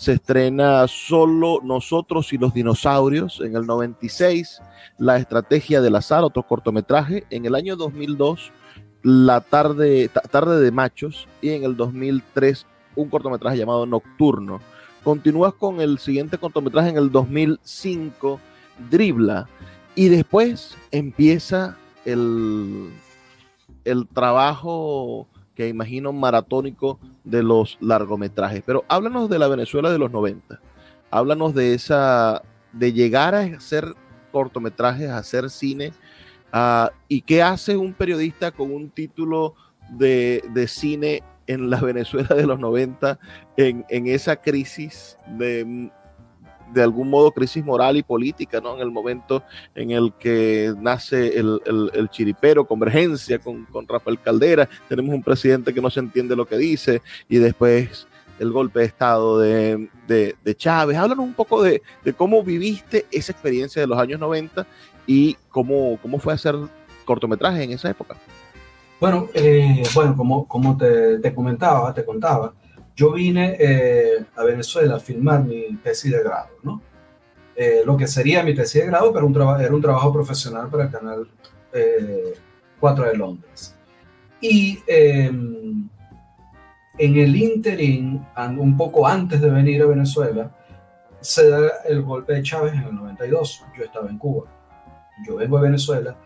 [0.00, 4.62] se estrena Solo Nosotros y los Dinosaurios, en el 96
[4.96, 8.50] La Estrategia del Azar, otro cortometraje, en el año 2002
[9.02, 14.60] La Tarde, tarde de Machos y en el 2003 un cortometraje llamado Nocturno.
[15.04, 18.40] Continúas con el siguiente cortometraje en el 2005,
[18.90, 19.48] Dribla,
[19.94, 22.90] y después empieza el,
[23.84, 28.62] el trabajo que imagino maratónico de los largometrajes.
[28.64, 30.60] Pero háblanos de la Venezuela de los 90.
[31.10, 33.94] Háblanos de esa, de llegar a hacer
[34.32, 35.92] cortometrajes, a hacer cine.
[36.52, 39.54] Uh, ¿Y qué hace un periodista con un título
[39.90, 43.18] de, de cine en la Venezuela de los 90,
[43.56, 45.90] en, en esa crisis de
[46.72, 48.76] de algún modo crisis moral y política, ¿no?
[48.76, 49.42] En el momento
[49.74, 51.60] en el que nace el,
[51.92, 56.46] el, chiripero, convergencia con, con, Rafael Caldera, tenemos un presidente que no se entiende lo
[56.46, 58.06] que dice y después
[58.38, 60.96] el golpe de Estado de, de, de Chávez.
[60.96, 64.66] Háblanos un poco de, de, cómo viviste esa experiencia de los años 90
[65.06, 66.54] y cómo, cómo fue hacer
[67.04, 68.16] cortometrajes en esa época.
[69.00, 72.52] Bueno, eh, bueno como, como te, te, comentaba, te contaba,
[72.94, 76.82] yo vine eh, a Venezuela a filmar mi tesis de grado, ¿no?
[77.56, 80.84] Eh, lo que sería mi tesis de grado, pero un era un trabajo profesional para
[80.84, 81.28] el canal
[82.78, 83.74] 4 de Londres.
[84.40, 85.88] Y em,
[86.98, 88.26] en el interín,
[88.58, 90.50] un poco antes de venir a Venezuela,
[91.20, 93.64] se da el golpe de Chávez en el 92.
[93.78, 94.44] Yo estaba en Cuba.
[95.26, 96.16] Yo vengo a Venezuela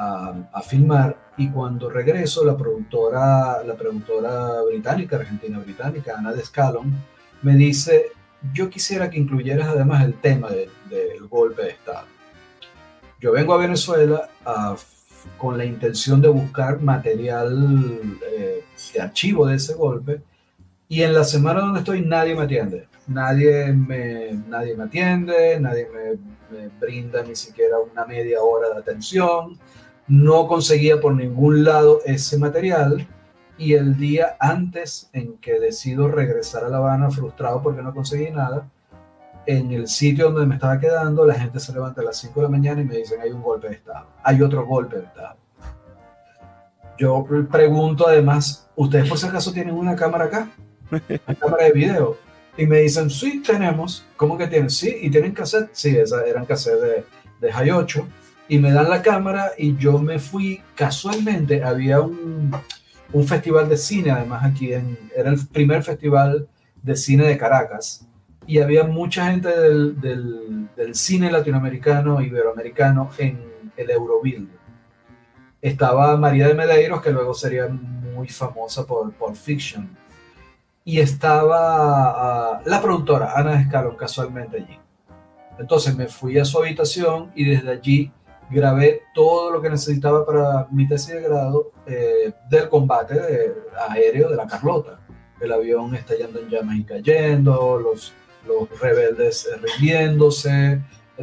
[0.00, 6.92] a, filmar y cuando regreso la productora, la productora británica, argentina británica, Ana de Scalon,
[7.42, 8.12] me dice,
[8.52, 12.06] yo quisiera que incluyeras además el tema del golpe de Estado.
[13.20, 14.30] Yo vengo a Venezuela
[15.36, 18.00] con la intención de buscar material
[18.32, 20.22] eh, de archivo de ese golpe
[20.88, 22.88] y en la semana donde estoy nadie me atiende.
[23.06, 28.78] Nadie me, nadie me atiende, nadie me, me brinda ni siquiera una media hora de
[28.78, 29.58] atención
[30.10, 33.06] no conseguía por ningún lado ese material
[33.56, 38.28] y el día antes en que decido regresar a La Habana frustrado porque no conseguí
[38.32, 38.68] nada,
[39.46, 42.42] en el sitio donde me estaba quedando, la gente se levanta a las 5 de
[42.42, 45.36] la mañana y me dicen hay un golpe de Estado, hay otro golpe de Estado.
[46.98, 50.50] Yo pregunto además, ¿ustedes por si acaso tienen una cámara acá?
[50.90, 52.16] Una cámara de video.
[52.58, 54.04] Y me dicen, sí, tenemos.
[54.16, 54.68] ¿Cómo que tienen?
[54.68, 55.70] Sí, y tienen cassette.
[55.72, 57.04] Sí, esas eran cassette de,
[57.40, 58.06] de High 8
[58.50, 62.50] y me dan la cámara y yo me fui casualmente, había un,
[63.12, 66.48] un festival de cine además aquí, en, era el primer festival
[66.82, 68.08] de cine de Caracas
[68.48, 73.38] y había mucha gente del, del, del cine latinoamericano, iberoamericano en
[73.76, 74.48] el Eurobuild.
[75.62, 79.96] Estaba María de Medeiros, que luego sería muy famosa por Pulp Fiction.
[80.84, 84.76] Y estaba uh, la productora, Ana Escalón, casualmente allí.
[85.60, 88.10] Entonces me fui a su habitación y desde allí
[88.50, 93.54] grabé todo lo que necesitaba para mi tesis de grado eh, del combate
[93.88, 95.00] aéreo de la Carlota.
[95.40, 98.12] El avión estallando en llamas y cayendo, los,
[98.46, 100.80] los rebeldes rindiéndose.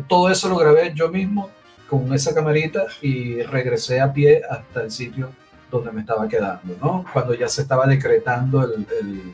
[0.08, 1.50] Todo eso lo grabé yo mismo
[1.90, 5.30] con esa camarita y regresé a pie hasta el sitio
[5.70, 7.06] donde me estaba quedando, ¿no?
[7.12, 9.34] Cuando ya se estaba decretando el, el,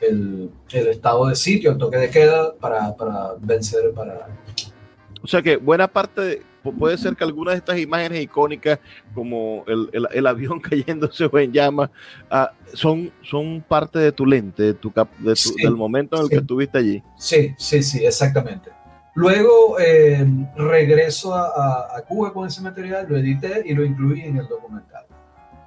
[0.00, 4.28] el, el estado de sitio, el toque de queda para, para vencer, para...
[5.22, 6.42] O sea que buena parte de
[6.72, 8.78] puede ser que algunas de estas imágenes icónicas,
[9.14, 11.90] como el, el, avión cayéndose o en llamas,
[12.30, 16.36] ah, son, son parte de tu lente, de tu, de del momento en el que
[16.36, 17.02] estuviste allí.
[17.16, 18.70] Sí, sí, sí, exactamente.
[19.14, 24.38] Luego eh, regreso a, a, Cuba con ese material, lo edité y lo incluí en
[24.38, 25.04] el documental,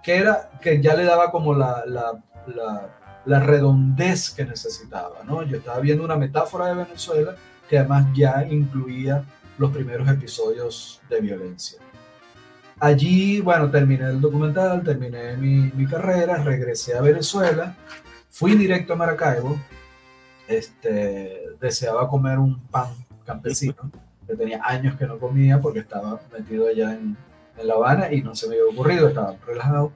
[0.04, 2.90] que, era, que ya le daba como la, la, la,
[3.26, 5.24] la redondez que necesitaba.
[5.24, 5.44] ¿no?
[5.44, 7.36] Yo estaba viendo una metáfora de Venezuela
[7.70, 9.24] que además ya incluía
[9.58, 11.80] los primeros episodios de violencia.
[12.80, 17.76] Allí, bueno, terminé el documental, terminé mi, mi carrera, regresé a Venezuela,
[18.30, 19.58] fui directo a Maracaibo,
[20.48, 22.89] este, deseaba comer un pan
[23.26, 23.91] campesino,
[24.28, 27.17] que tenía años que no comía porque estaba metido allá en,
[27.58, 29.91] en La Habana y no se me había ocurrido, estaba relajado.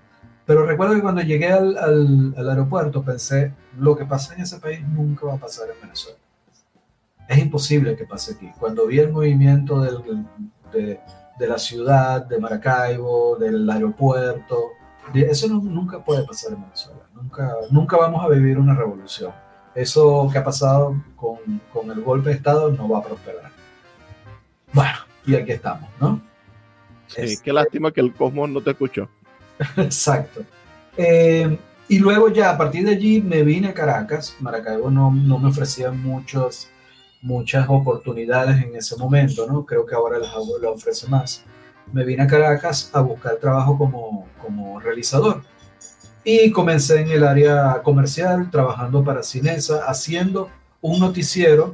[0.48, 4.60] Pero recuerdo que cuando llegué al, al, al aeropuerto pensé, lo que pasa en ese
[4.60, 6.18] país nunca va a pasar en Venezuela
[7.28, 8.52] es imposible que pase aquí.
[8.60, 10.26] Cuando vi el movimiento del,
[10.72, 11.00] de,
[11.38, 14.72] de, la ciudad, de Maracaibo, del aeropuerto,
[15.14, 17.02] eso nunca puede pasar en Venezuela.
[17.14, 19.32] Nunca, nunca vamos a vivir una revolución.
[19.74, 21.38] Eso que ha pasado con,
[21.72, 23.52] con el golpe de Estado no va a prosperar.
[24.74, 26.22] Bueno, y aquí estamos, ¿no?
[27.08, 29.10] Sí, este, qué lástima que el Cosmos no te escuchó.
[29.78, 30.42] Exacto.
[30.98, 31.58] Eh,
[31.88, 34.36] y luego ya a partir de allí me vine a Caracas.
[34.40, 36.70] Maracaibo no, no me ofrecía muchos
[37.22, 39.66] muchas oportunidades en ese momento, ¿no?
[39.66, 41.44] Creo que ahora las, ofrece más.
[41.92, 45.44] Me vine a Caracas a buscar trabajo como, como realizador
[46.24, 50.50] y comencé en el área comercial, trabajando para Cinesa, haciendo
[50.82, 51.74] un noticiero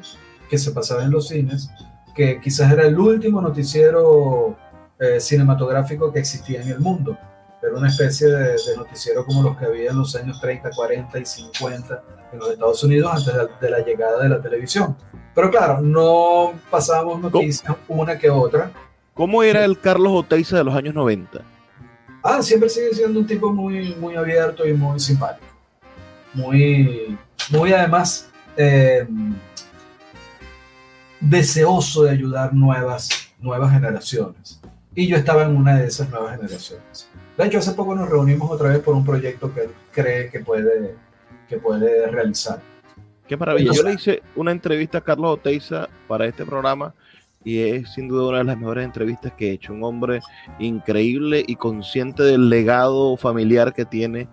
[0.50, 1.70] que se pasaba en los cines,
[2.16, 4.56] que quizás era el último noticiero
[5.00, 7.18] eh, cinematográfico que existía en el mundo.
[7.62, 11.26] Era una especie de, noticiero como los que había en los años 30, 40 y
[11.26, 14.96] 50 en los Estados Unidos antes de la llegada de la televisión.
[15.38, 18.72] Pero claro, no pasábamos noticias una que otra.
[19.14, 21.42] ¿Cómo era el Carlos Oteiza de los años 90?
[22.24, 25.46] Ah, siempre sigue siendo un tipo muy, muy abierto y muy simpático.
[26.34, 27.16] Muy,
[27.52, 29.08] muy además, eh,
[31.20, 33.08] deseoso de ayudar nuevas,
[33.40, 34.60] nuevas generaciones.
[34.96, 37.12] Y yo estaba en una de esas nuevas generaciones.
[37.38, 40.40] De hecho, hace poco nos reunimos otra vez por un proyecto que él cree que
[40.40, 40.96] puede,
[41.48, 42.60] que puede realizar.
[43.28, 43.72] Qué maravilla.
[43.74, 46.94] Yo le hice una entrevista a Carlos Oteiza para este programa
[47.44, 49.74] y es sin duda una de las mejores entrevistas que he hecho.
[49.74, 50.22] Un hombre
[50.60, 54.28] increíble y consciente del legado familiar que tiene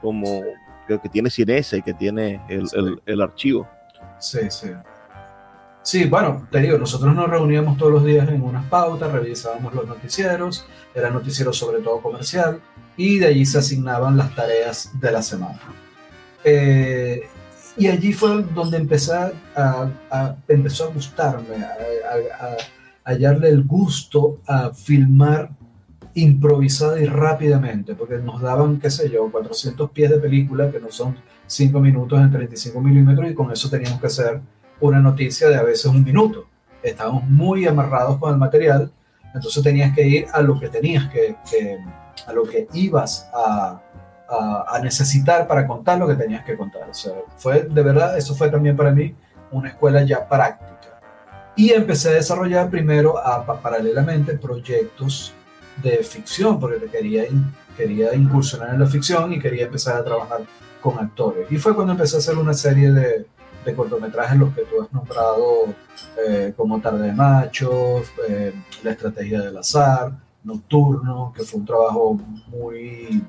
[0.00, 0.42] como
[0.86, 3.68] que, tiene Cinesa y que tiene el, el, archivo.
[4.18, 4.68] Sí, sí.
[5.82, 9.86] Sí, bueno, te digo, nosotros nos reuníamos todos los días en unas pautas, revisábamos los
[9.86, 12.60] noticieros, era noticiero sobre todo comercial,
[12.96, 15.60] y de allí se asignaban las tareas de la semana.
[16.44, 17.28] Eh,
[17.78, 19.12] y allí fue donde empecé
[19.54, 22.56] a, empezó a gustarme, a,
[23.04, 25.50] hallarle el gusto a filmar
[26.14, 30.90] improvisada y rápidamente, porque nos daban, qué sé yo, 400 pies de película, que no
[30.90, 31.16] son
[31.46, 34.40] 5 minutos en 35 milímetros, y con eso teníamos que hacer
[34.80, 36.46] una noticia de a veces un minuto.
[36.82, 38.90] Estábamos muy amarrados con el material,
[39.34, 41.36] entonces tenías que ir a lo que tenías que,
[42.26, 43.80] a lo que ibas a,
[44.28, 46.88] a, necesitar para contar lo que tenías que contar.
[46.88, 49.14] O sea, fue de verdad, eso fue también para mí
[49.50, 51.00] una escuela ya práctica.
[51.56, 55.32] Y empecé a desarrollar primero, a, paralelamente, proyectos
[55.82, 57.24] de ficción, porque quería,
[57.76, 60.40] quería incursionar en la ficción y quería empezar a trabajar
[60.80, 61.50] con actores.
[61.50, 63.26] Y fue cuando empecé a hacer una serie de,
[63.64, 65.74] de cortometrajes, los que tú has nombrado
[66.26, 68.52] eh, como Tarde de Machos, eh,
[68.82, 70.12] La Estrategia del Azar,
[70.44, 72.18] Nocturno, que fue un trabajo
[72.48, 73.22] muy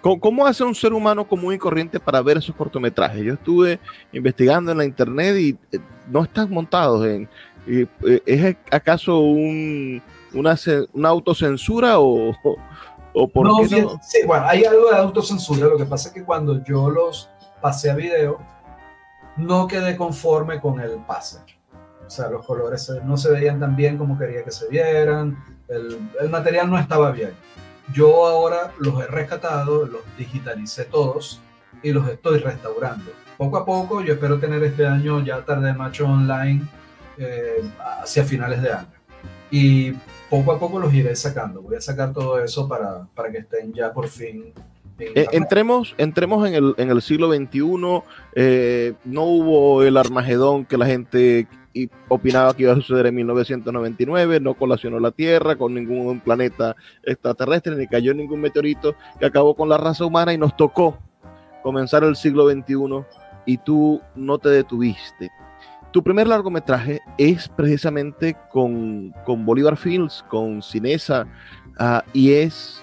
[0.00, 3.22] ¿Cómo, hace un ser humano común y corriente para ver esos cortometrajes?
[3.22, 3.80] Yo estuve
[4.12, 7.28] investigando en la internet y eh, no están montados en...
[7.66, 7.86] Eh,
[8.24, 10.00] ¿Es acaso un,
[10.32, 10.56] una,
[10.92, 12.32] una autocensura o,
[13.12, 14.00] o por no, qué no?
[14.02, 15.66] Sí, bueno, hay algo de autocensura.
[15.66, 17.28] Lo que pasa es que cuando yo los
[17.60, 18.38] pasé a video,
[19.36, 21.40] no quedé conforme con el pase.
[22.06, 25.36] O sea, los colores no se veían tan bien como quería que se vieran,
[25.68, 27.32] el, el material no estaba bien.
[27.92, 31.40] Yo ahora los he rescatado, los digitalicé todos
[31.82, 33.10] y los estoy restaurando.
[33.36, 36.62] Poco a poco, yo espero tener este año ya tarde macho online
[37.16, 37.62] eh,
[38.02, 38.88] hacia finales de año.
[39.50, 39.92] Y
[40.28, 41.62] poco a poco los iré sacando.
[41.62, 44.52] Voy a sacar todo eso para, para que estén ya por fin
[44.98, 48.02] eh, entremos, entremos en el, en el siglo XXI.
[48.34, 51.46] Eh, no hubo el Armagedón que la gente
[52.08, 54.40] opinaba que iba a suceder en 1999.
[54.40, 59.68] No colacionó la Tierra con ningún planeta extraterrestre, ni cayó ningún meteorito que acabó con
[59.68, 60.98] la raza humana y nos tocó
[61.62, 63.04] comenzar el siglo XXI
[63.46, 65.30] y tú no te detuviste.
[65.92, 71.26] Tu primer largometraje es precisamente con, con Bolívar Fields, con Cinesa,
[71.78, 72.82] ah, y es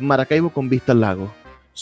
[0.00, 1.30] Maracaibo con vista al lago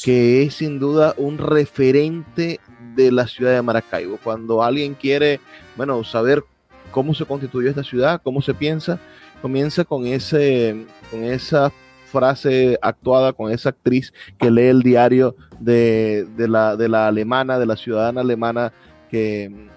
[0.02, 2.60] que es sin duda un referente
[2.96, 4.18] de la ciudad de Maracaibo.
[4.22, 5.40] Cuando alguien quiere,
[5.76, 6.42] bueno, saber
[6.90, 8.98] cómo se constituyó esta ciudad, cómo se piensa,
[9.42, 11.70] comienza con ese, con esa
[12.06, 17.66] frase actuada con esa actriz que lee el diario de, la, de la alemana, de
[17.66, 18.72] la ciudadana alemana
[19.10, 19.68] que,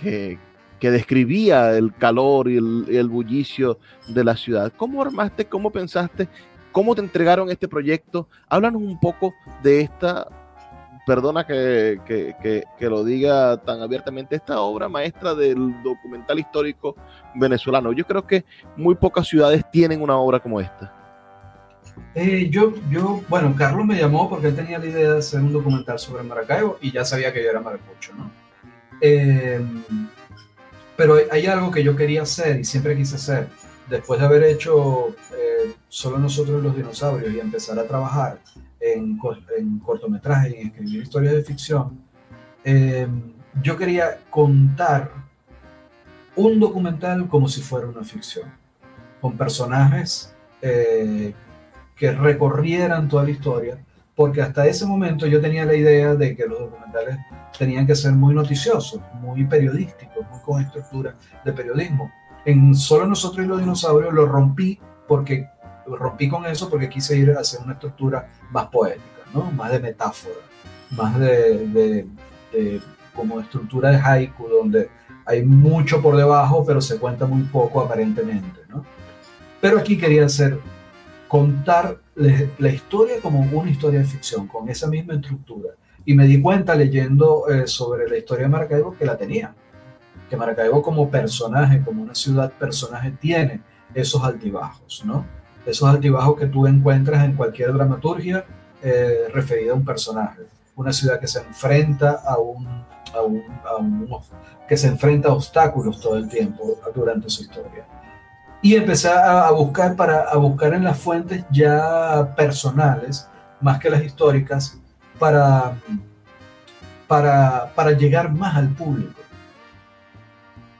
[0.00, 0.38] que,
[0.80, 4.70] describía el calor y el, el, bullicio de la ciudad.
[4.76, 6.28] ¿Cómo armaste, cómo pensaste
[6.74, 8.28] ¿Cómo te entregaron este proyecto?
[8.48, 10.26] Háblanos un poco de esta,
[11.06, 16.96] perdona que, lo diga tan abiertamente, esta obra maestra del documental histórico
[17.34, 17.92] venezolano.
[17.92, 18.44] Yo creo que
[18.76, 20.92] muy pocas ciudades tienen una obra como esta.
[22.14, 25.52] Eh, yo, yo, bueno, Carlos me llamó porque él tenía la idea de hacer un
[25.52, 28.30] documental sobre Maracaibo y ya sabía que yo era maracucho, ¿no?
[29.00, 29.60] Eh,
[30.96, 33.48] pero hay algo que yo quería hacer y siempre quise hacer
[33.88, 38.38] después de haber hecho eh, solo nosotros los dinosaurios y empezar a trabajar
[38.84, 39.18] en,
[39.58, 41.98] en cortometrajes y escribir historias de ficción,
[42.64, 43.08] eh,
[43.62, 45.10] yo quería contar
[46.36, 48.50] un documental como si fuera una ficción,
[49.20, 51.32] con personajes eh,
[51.96, 53.78] que recorrieran toda la historia,
[54.14, 57.18] porque hasta ese momento yo tenía la idea de que los documentales
[57.56, 61.14] tenían que ser muy noticiosos, muy periodísticos, muy con estructura
[61.44, 62.10] de periodismo.
[62.44, 65.48] En Solo nosotros y los dinosaurios lo rompí porque
[65.86, 69.50] rompí con eso porque quise ir a hacer una estructura más poética, ¿no?
[69.52, 70.40] más de metáfora,
[70.90, 71.66] más de,
[72.52, 72.80] de,
[73.14, 74.90] como estructura de haiku, donde
[75.26, 78.60] hay mucho por debajo, pero se cuenta muy poco aparentemente.
[78.68, 78.84] ¿no?
[79.60, 80.58] Pero aquí quería hacer,
[81.28, 85.70] contar la historia como una historia de ficción, con esa misma estructura.
[86.04, 89.54] Y me di cuenta leyendo eh, sobre la historia de Maracaibo que la tenía
[90.28, 93.60] que Maracaibo como personaje, como una ciudad personaje, tiene
[93.94, 95.26] esos altibajos, ¿no?
[95.66, 98.44] Esos altibajos que tú encuentras en cualquier dramaturgia
[98.82, 100.42] eh, referida a un personaje.
[100.76, 106.28] una ciudad que se enfrenta a un, a que se enfrenta a obstáculos todo el
[106.28, 107.86] tiempo durante su historia.
[108.60, 113.28] Y empecé a, buscar, para, a buscar en las fuentes ya personales,
[113.60, 114.78] más que las históricas,
[115.18, 115.74] para,
[117.06, 119.20] para, para llegar más al público.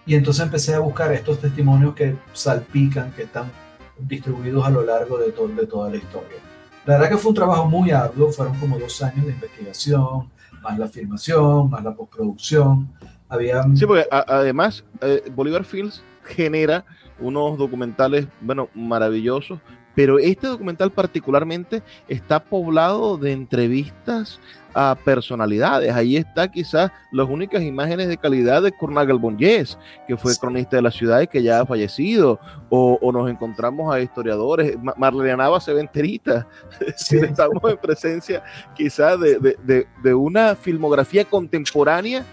[0.07, 3.51] Y entonces empecé a buscar estos testimonios que salpican, que están
[3.99, 6.38] distribuidos a lo largo de, de toda la historia.
[6.86, 10.30] La verdad que fue un trabajo muy arduo, fueron como dos años de investigación,
[10.62, 12.88] más la filmación, más la postproducción.
[13.28, 13.62] Había...
[13.74, 16.84] Sí, porque además eh, Bolívar Fields genera
[17.18, 19.61] unos documentales, bueno, maravillosos,
[19.95, 24.40] pero este documental particularmente está poblado de entrevistas
[24.74, 25.92] a personalidades.
[25.92, 29.78] Ahí está quizás las únicas imágenes de calidad de Cornagal Bonjes,
[30.09, 32.40] que fue cronista de la ciudad y que ya ha fallecido,
[32.70, 36.47] o, nos encontramos a historiadores, Marlene Nava se ve enterita,
[37.11, 38.42] estamos en presencia
[38.74, 42.24] quizás de, de una filmografía contemporánea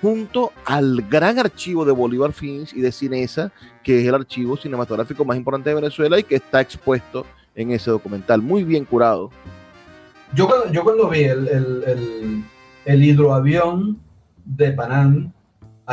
[0.00, 3.52] junto al gran archivo de Bolívar Films y de Cinesa,
[3.90, 7.26] que es el archivo cinematográfico más importante de Venezuela y que está expuesto
[7.56, 9.30] en ese documental, muy bien curado.
[10.32, 12.44] Yo cuando, yo cuando vi el, el,
[12.84, 13.98] el, hidroavión
[14.44, 15.32] de Panam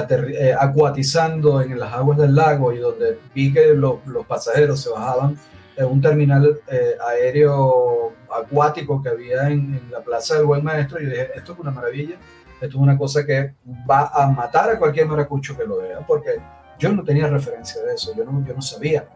[0.09, 5.35] eh, acuatizando en las aguas del lago y donde vi que los pasajeros se bajaban
[5.75, 11.01] en un terminal eh, aéreo acuático que había en, en, la Plaza del Buen Maestro,
[11.01, 12.17] y dije, esto es una maravilla,
[12.61, 13.55] esto es una cosa que
[13.89, 16.39] va a matar a cualquier maracucho que lo vea, porque
[16.79, 19.07] yo no tenía referencia de eso, yo no, yo no sabía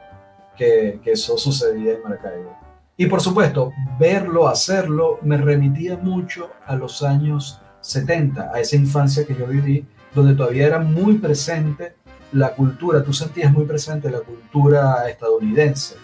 [0.58, 2.58] que, que eso sucedía en Maracaibo.
[2.98, 9.26] Y por supuesto, verlo, hacerlo, me remitía mucho a los años 70, a esa infancia
[9.26, 11.96] que yo viví, donde todavía era muy presente
[12.32, 15.96] la cultura, tú sentías muy presente la cultura estadounidense.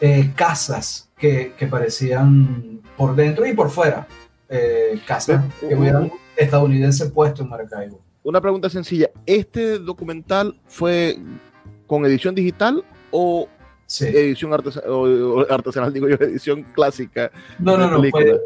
[0.00, 4.06] Eh, casas que, que, parecían por dentro y por fuera,
[4.48, 8.00] eh, casas que hubieran estadounidense puesto en Maracaibo.
[8.22, 11.18] Una pregunta sencilla, ¿este documental fue
[11.86, 13.48] con edición digital o
[14.00, 17.30] edición artesanal, digo yo, edición clásica.
[17.58, 18.40] No, no, no, fue,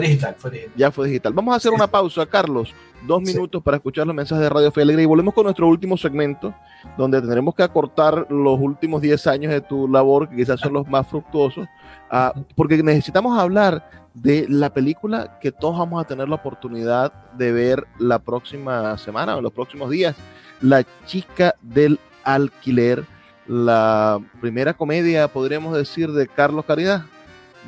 [0.00, 0.72] digital, fue digital.
[0.76, 1.32] Ya fue digital.
[1.32, 2.74] Vamos a hacer una pausa, Carlos,
[3.06, 5.96] dos minutos para escuchar los mensajes de Radio Fe Alegre y volvemos con nuestro último
[5.96, 6.54] segmento,
[6.96, 10.86] donde tendremos que acortar los últimos 10 años de tu labor, que quizás son los
[10.88, 11.66] más fructuosos,
[12.10, 17.52] ah, porque necesitamos hablar de la película que todos vamos a tener la oportunidad de
[17.52, 20.16] ver la próxima semana o los próximos días,
[20.60, 23.04] La chica del alquiler
[23.48, 27.04] la primera comedia, podríamos decir, de Carlos Caridad.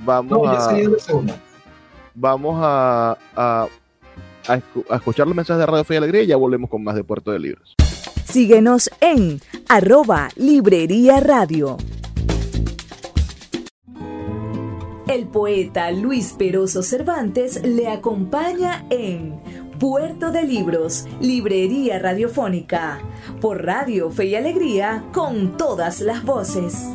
[0.04, 0.76] Vamos a,
[2.20, 3.68] vamos a,
[4.94, 7.30] escuchar los mensajes de Radio Fe y Alegría y ya volvemos con más de Puerto
[7.32, 7.74] de Libros.
[8.24, 11.78] Síguenos en arroba Librería Radio.
[15.08, 19.40] El poeta Luis Peroso Cervantes le acompaña en
[19.80, 23.00] Puerto de Libros, Librería Radiofónica,
[23.40, 26.86] por Radio Fe y Alegría, con todas las voces.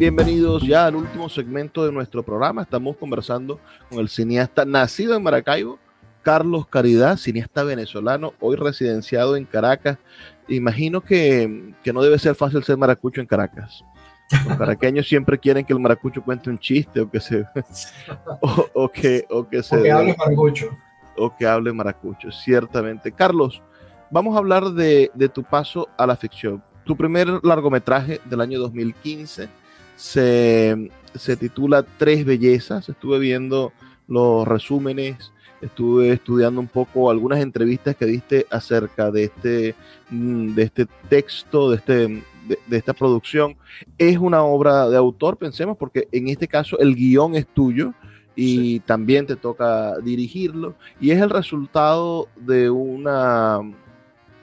[0.00, 2.62] Bienvenidos ya al último segmento de nuestro programa.
[2.62, 5.78] Estamos conversando con el cineasta nacido en Maracaibo,
[6.22, 9.98] Carlos Caridad, cineasta venezolano, hoy residenciado en Caracas.
[10.48, 13.84] Imagino que, que no debe ser fácil ser maracucho en Caracas.
[14.48, 17.44] Los caraqueños siempre quieren que el maracucho cuente un chiste o que se.
[18.72, 19.76] o, que, o que se.
[19.76, 20.78] O que hable maracucho.
[21.18, 23.12] O que hable maracucho, ciertamente.
[23.12, 23.62] Carlos,
[24.10, 26.64] vamos a hablar de, de tu paso a la ficción.
[26.86, 29.59] Tu primer largometraje del año 2015
[30.00, 32.88] se, se titula Tres Bellezas.
[32.88, 33.72] Estuve viendo
[34.08, 39.74] los resúmenes estuve estudiando un poco algunas entrevistas que diste acerca de este,
[40.10, 42.22] mm, de este texto, de este,
[42.66, 43.56] de, esta producción.
[43.98, 47.92] Es una obra de autor, pensemos, porque en este caso el guion es tuyo
[48.34, 50.74] y también te toca dirigirlo.
[51.00, 53.60] Y es el resultado de una,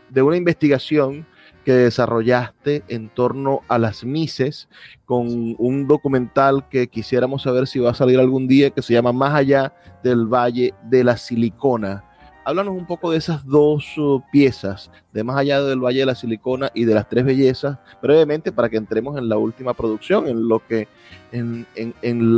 [0.10, 1.26] de una investigación
[1.68, 4.70] que desarrollaste en torno a las Mises
[5.04, 5.28] con
[5.60, 9.36] un documental que quisiéramos saber si va a salir algún día que se llama Más
[9.36, 12.06] allá del Valle de la Silicona
[12.46, 16.16] háblanos un poco de esas dos uh, piezas, de más allá del Valle de la
[16.16, 20.48] Silicona y de las Tres Bellezas, brevemente para que entremos en la última producción, en
[20.48, 20.88] lo que,
[21.34, 21.66] en,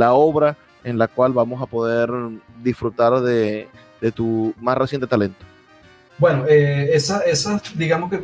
[0.00, 2.10] la obra en la cual vamos a poder
[2.64, 3.68] disfrutar de,
[4.12, 5.46] tu más reciente talento.
[6.18, 8.20] Bueno, eh, esa, esa, digamos que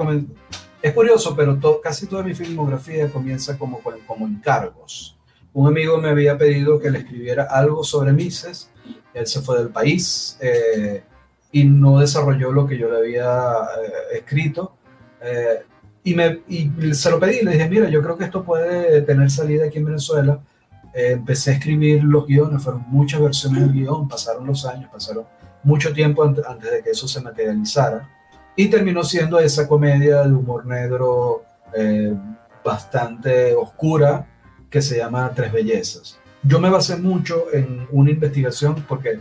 [0.87, 5.17] es curioso, pero casi toda mi filmografía comienza como, como encargos.
[5.53, 8.71] Un amigo me había pedido que le escribiera algo sobre Mises,
[9.15, 11.03] él se fue del país, eh,
[11.51, 13.27] y no desarrolló lo que yo le había
[13.83, 14.77] eh, escrito.
[15.23, 15.63] Eh,
[16.05, 19.67] y, y se lo pedí, le dije, mira, yo creo que esto puede tener salida
[19.67, 20.41] aquí en Venezuela
[20.97, 25.27] empecé a escribir los guiones, fueron muchas versiones del guion, pasaron los años, pasaron
[25.63, 28.09] mucho tiempo antes, de que eso se materializara,
[28.57, 31.45] y terminó siendo esa comedia de humor negro
[31.75, 32.15] eh,
[32.65, 34.27] bastante oscura
[34.71, 36.19] que se llama Tres Bellezas.
[36.43, 39.21] Yo me basé mucho en una investigación porque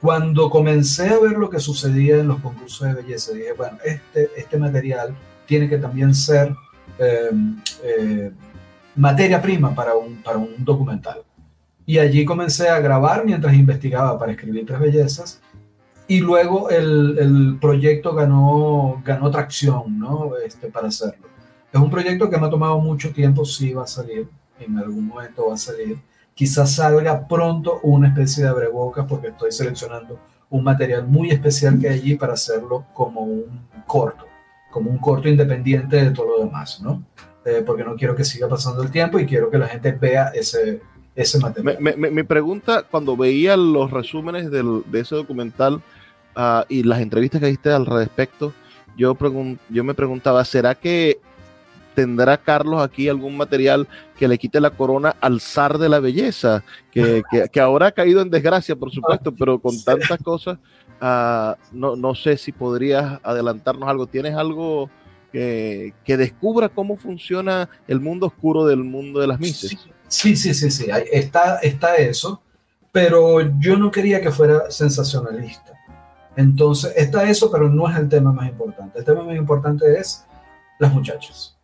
[0.00, 4.30] cuando comencé a ver lo que sucedía en los concursos de belleza, dije, bueno, este,
[4.36, 5.16] este material
[5.46, 6.54] tiene que también ser
[6.98, 8.30] em, eh,
[8.94, 11.22] materia prima para un, para un documental.
[11.86, 15.40] Y allí comencé a grabar mientras investigaba para escribir Tres Bellezas.
[16.08, 20.32] Y luego el, el proyecto ganó, ganó tracción ¿no?
[20.44, 21.26] este, para hacerlo.
[21.72, 24.28] Es un proyecto que me ha tomado mucho tiempo, sí va a salir,
[24.60, 25.98] en algún momento va a salir
[26.36, 31.88] quizás salga pronto una especie de abrebocas porque estoy seleccionando un material muy especial que
[31.88, 34.26] hay allí para hacerlo como un corto,
[34.70, 37.02] como un corto independiente de todo lo demás, ¿no?
[37.44, 40.28] Eh, porque no quiero que siga pasando el tiempo y quiero que la gente vea
[40.34, 40.82] ese,
[41.14, 41.78] ese material.
[41.96, 45.82] Mi pregunta, cuando veía los resúmenes del, de ese documental
[46.36, 48.52] uh, y las entrevistas que hiciste al respecto,
[48.96, 49.16] yo,
[49.68, 51.20] yo me preguntaba, ¿será que
[51.96, 56.62] ¿tendrá Carlos aquí algún material que le quite la corona al zar de la belleza?
[56.92, 57.22] Que,
[57.52, 60.58] que, ahora ha caído en desgracia, por supuesto, pero con tantas cosas,
[61.00, 64.06] uh, no, no sé si podrías adelantarnos algo.
[64.06, 64.90] ¿Tienes algo
[65.32, 69.76] que, que, descubra cómo funciona el mundo oscuro del mundo de las mises?
[70.08, 72.42] Sí, sí, sí, sí, Está, está eso,
[72.92, 75.75] pero yo no quería que fuera sensacionalista.
[76.36, 78.98] Entonces, está eso, pero no es el tema más importante.
[78.98, 80.24] El tema más importante es
[80.78, 81.56] las muchachas.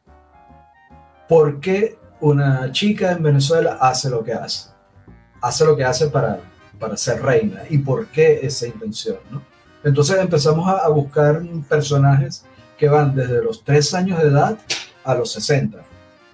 [1.33, 4.69] ¿por qué una chica en Venezuela hace lo que hace?
[5.41, 6.41] Hace lo que hace para,
[6.79, 7.63] para ser reina.
[7.71, 9.17] ¿Y por qué esa intención?
[9.83, 12.45] Entonces empezamos a, buscar personajes
[12.77, 14.59] que van desde los 3 años de edad
[15.05, 15.79] a los 60.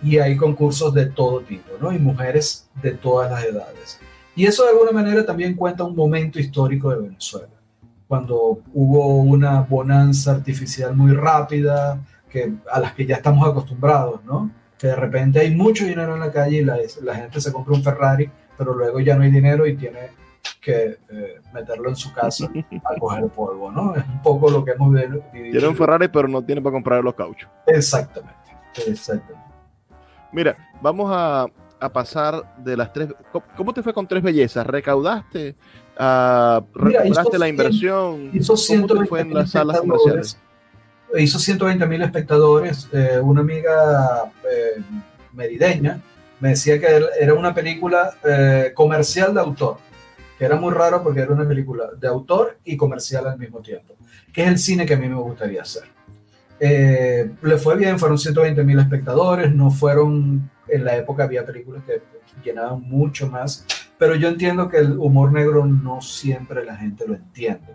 [0.03, 1.93] Y hay concursos de todo tipo, ¿no?
[1.93, 4.01] Y mujeres de todas las edades.
[4.35, 7.55] Y eso de alguna manera también cuenta un momento histórico de Venezuela,
[8.09, 14.51] cuando hubo una bonanza artificial muy rápida, que, a las que ya estamos acostumbrados, ¿no?
[14.79, 17.75] que de repente hay mucho dinero en la calle y la, la gente se compra
[17.75, 20.11] un Ferrari, pero luego ya no hay dinero y tiene
[20.61, 22.49] que eh, meterlo en su casa
[22.85, 23.95] a coger polvo, ¿no?
[23.97, 25.23] Es un poco lo que hemos vivido.
[25.33, 27.51] Tiene un Ferrari, pero no tiene para comprar los cauchos.
[27.67, 28.57] Exactamente,
[28.87, 29.49] exactamente.
[30.33, 31.47] Mira, vamos a,
[31.81, 33.09] a pasar de las tres.
[33.57, 34.67] ¿Cómo te fue con tres bellezas?
[34.67, 35.57] ¿Recaudaste?
[35.99, 38.31] Uh, ¿Recuperaste la inversión?
[38.33, 40.39] Hizo ¿Cómo te fue en las salas comerciales?
[41.17, 42.89] hizo 120 mil espectadores.
[42.93, 44.81] Eh, una amiga eh,
[45.33, 46.01] merideña
[46.41, 46.87] me decía que
[47.21, 49.79] era una película eh, comercial de autor,
[50.39, 53.97] que era muy raro porque era una película de autor y comercial al mismo tiempo,
[54.33, 55.85] que es el cine que a mí me gustaría hacer.
[56.61, 62.03] le fue bien, fueron 120 mil espectadores, no fueron, en la época había películas que
[62.45, 63.65] llenaban mucho más,
[63.99, 67.75] pero yo entiendo que el humor negro no siempre la gente lo entiende.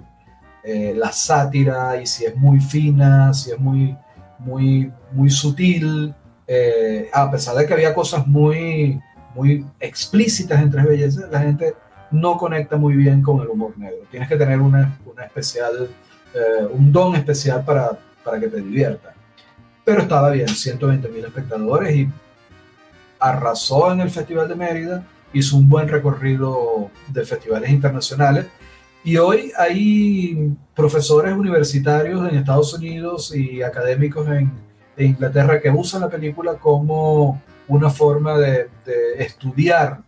[0.64, 3.98] Eh, la sátira y si es muy fina, si es muy,
[4.40, 6.14] muy, muy sutil,
[6.48, 9.00] eh, a pesar de que había cosas muy,
[9.36, 11.74] muy explícitas entre bellezas, la gente
[12.12, 14.06] no conecta muy bien con el humor negro.
[14.10, 15.90] Tienes que tener una, una especial,
[16.34, 19.14] eh, un don especial para, para que te divierta.
[19.84, 22.10] Pero estaba bien, 120 mil espectadores y
[23.24, 28.46] arrasó en el Festival de Mérida, hizo un buen recorrido de festivales internacionales
[29.06, 34.52] y hoy hay profesores universitarios en Estados Unidos y académicos en,
[34.96, 38.70] Inglaterra que usan la película como una forma de,
[39.18, 40.02] estudiar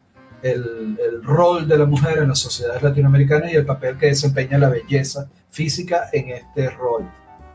[0.43, 4.69] el, rol de la mujer en las sociedades latinoamericanas y el papel que desempeña la
[4.69, 7.09] belleza física en este rol.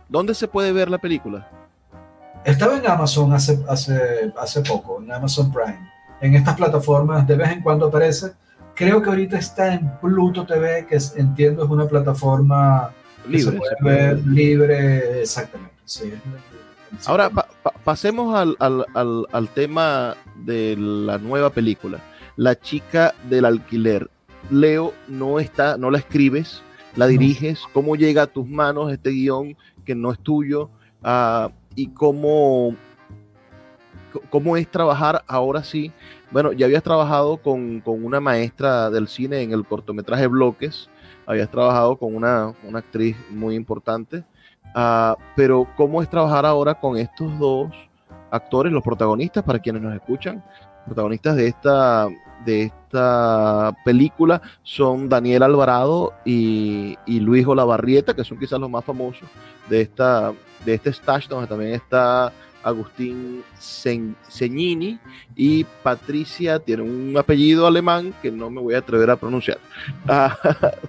[0.08, 1.59] ¿Dónde se puede ver la película?
[2.44, 5.90] Estaba en Amazon hace, hace, hace poco, en Amazon Prime.
[6.20, 8.32] En estas plataformas de vez en cuando aparece
[8.80, 12.90] Creo que ahorita está en Pluto TV, que entiendo es una plataforma
[13.28, 15.74] libre, libre, exactamente.
[17.04, 17.30] Ahora
[17.84, 21.98] pasemos al, al, al, tema de la nueva película,
[22.36, 24.08] La chica del alquiler.
[24.48, 26.62] Leo, no está, no la escribes,
[26.96, 27.60] la diriges.
[27.74, 30.70] ¿Cómo llega a tus manos este guion que no es tuyo?
[31.02, 32.74] Uh, y cómo,
[34.30, 35.92] cómo es trabajar ahora sí
[36.30, 40.88] bueno, ya habías trabajado con, una maestra del cine en el cortometraje Bloques,
[41.26, 44.24] habías trabajado con una, actriz muy importante,
[44.76, 47.72] uh, pero ¿cómo es trabajar ahora con estos dos
[48.30, 50.42] actores, los protagonistas, para quienes nos escuchan?
[50.86, 52.08] Protagonistas de esta,
[52.44, 58.84] de esta película son Daniel Alvarado y, y Luis Olavarrieta, que son quizás los más
[58.84, 59.28] famosos
[59.68, 60.32] de, esta,
[60.64, 62.32] de este stage, donde también está
[62.62, 64.98] Agustín Segnini
[65.34, 69.58] y Patricia tiene un apellido alemán que no me voy a atrever a pronunciar.
[70.08, 70.36] Ah,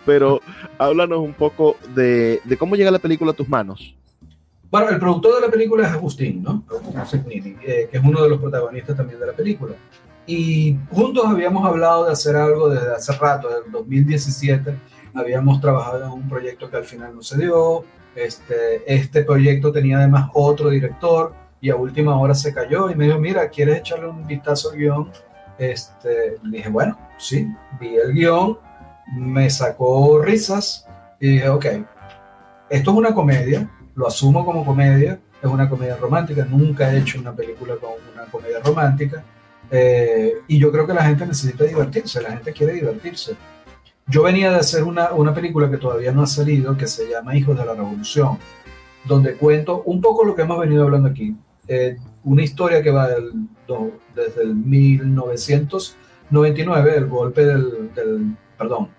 [0.06, 0.42] pero
[0.78, 3.96] háblanos un poco de, cómo llega la película a tus manos.
[4.70, 6.64] Bueno, el productor de la película es Agustín, ¿no?
[7.06, 9.76] Segnini, eh, que es uno de los protagonistas también de la película.
[10.26, 14.76] Y juntos habíamos hablado de hacer algo desde hace rato, desde el 2017.
[15.14, 17.84] Habíamos trabajado en un proyecto que al final no se dio.
[18.16, 23.06] Este, este proyecto tenía además otro director y a última hora se cayó y me
[23.06, 25.12] dijo, mira, ¿quieres echarle un vistazo al guion?
[25.58, 27.48] Este, le dije, bueno, sí,
[27.80, 28.58] vi el guion,
[29.16, 30.88] me sacó risas
[31.20, 31.66] y dije, ok,
[32.70, 37.20] esto es una comedia, lo asumo como comedia, es una comedia romántica, nunca he hecho
[37.20, 39.24] una película con una comedia romántica
[39.74, 43.36] eh, y yo creo que la gente necesita divertirse, la gente quiere divertirse.
[44.12, 47.34] Yo venía de hacer una, una película que todavía no ha salido, que se llama
[47.34, 48.38] Hijos de la Revolución,
[49.06, 51.34] donde cuento un poco lo que hemos venido hablando aquí,
[51.66, 51.96] eh,
[52.26, 58.90] una historia que va desde el 1999, el golpe del, perdón,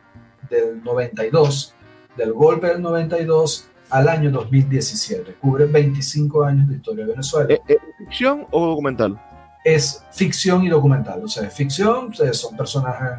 [0.48, 1.74] del 92,
[2.16, 5.34] del golpe del 92 al año 2017.
[5.34, 7.54] Cubre 25 años de historia de Venezuela.
[7.68, 9.20] ¿Es, ficción o documental?
[9.62, 11.22] Es ficción y documental.
[11.22, 13.10] O sea, es ficción, son personajes,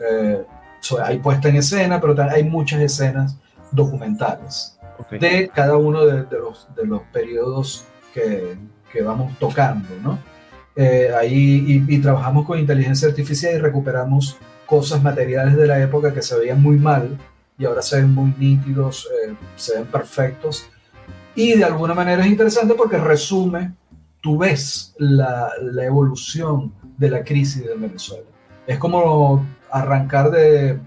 [0.00, 0.44] eh,
[1.04, 3.36] hay puesta en escena, pero hay muchas escenas
[3.72, 4.78] documentales
[5.10, 8.56] de cada uno de, los, de los periodos que,
[8.92, 10.18] que vamos tocando, ¿no?
[10.74, 16.20] Eh, ahí y, trabajamos con inteligencia artificial y recuperamos cosas materiales de la época que
[16.20, 17.16] se veían muy mal
[17.58, 20.68] y ahora se ven muy nítidos, eh, se ven perfectos.
[21.34, 23.74] Y de alguna manera es interesante porque resume,
[24.20, 28.26] tú ves la, la evolución de la crisis de Venezuela.
[28.66, 29.46] Es como
[29.80, 30.78] arrancar de,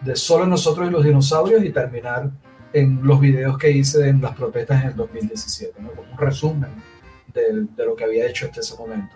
[0.00, 2.30] de solo nosotros y los dinosaurios y terminar
[2.72, 5.92] en los videos que hice en las protestas en el 2017, ¿no?
[5.92, 6.70] como un resumen
[7.32, 9.14] de, lo que había hecho hasta ese momento.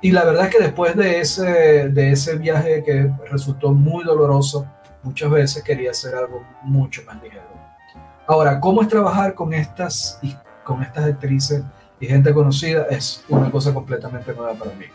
[0.00, 4.66] Y la verdad es que después de ese, de ese viaje que resultó muy doloroso,
[5.02, 7.50] muchas veces quería hacer algo mucho más ligero.
[8.26, 10.20] Ahora, ¿cómo es trabajar con estas,
[10.64, 11.62] con estas actrices
[11.98, 12.86] y gente conocida?
[12.90, 14.86] Es una cosa completamente nueva para mí.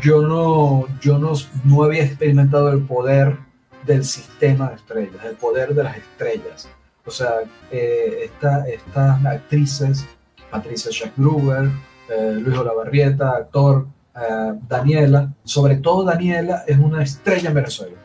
[0.00, 1.32] Yo no, yo no,
[1.64, 3.36] no había experimentado el poder
[3.84, 6.68] del sistema de estrellas, el poder de las estrellas.
[7.06, 10.06] O sea, eh, estas actrices
[10.54, 11.68] Patricia Schack-Gruber,
[12.08, 17.96] eh, Luis Olavarrieta, actor, eh, Daniela, sobre todo Daniela es una estrella en Venezuela.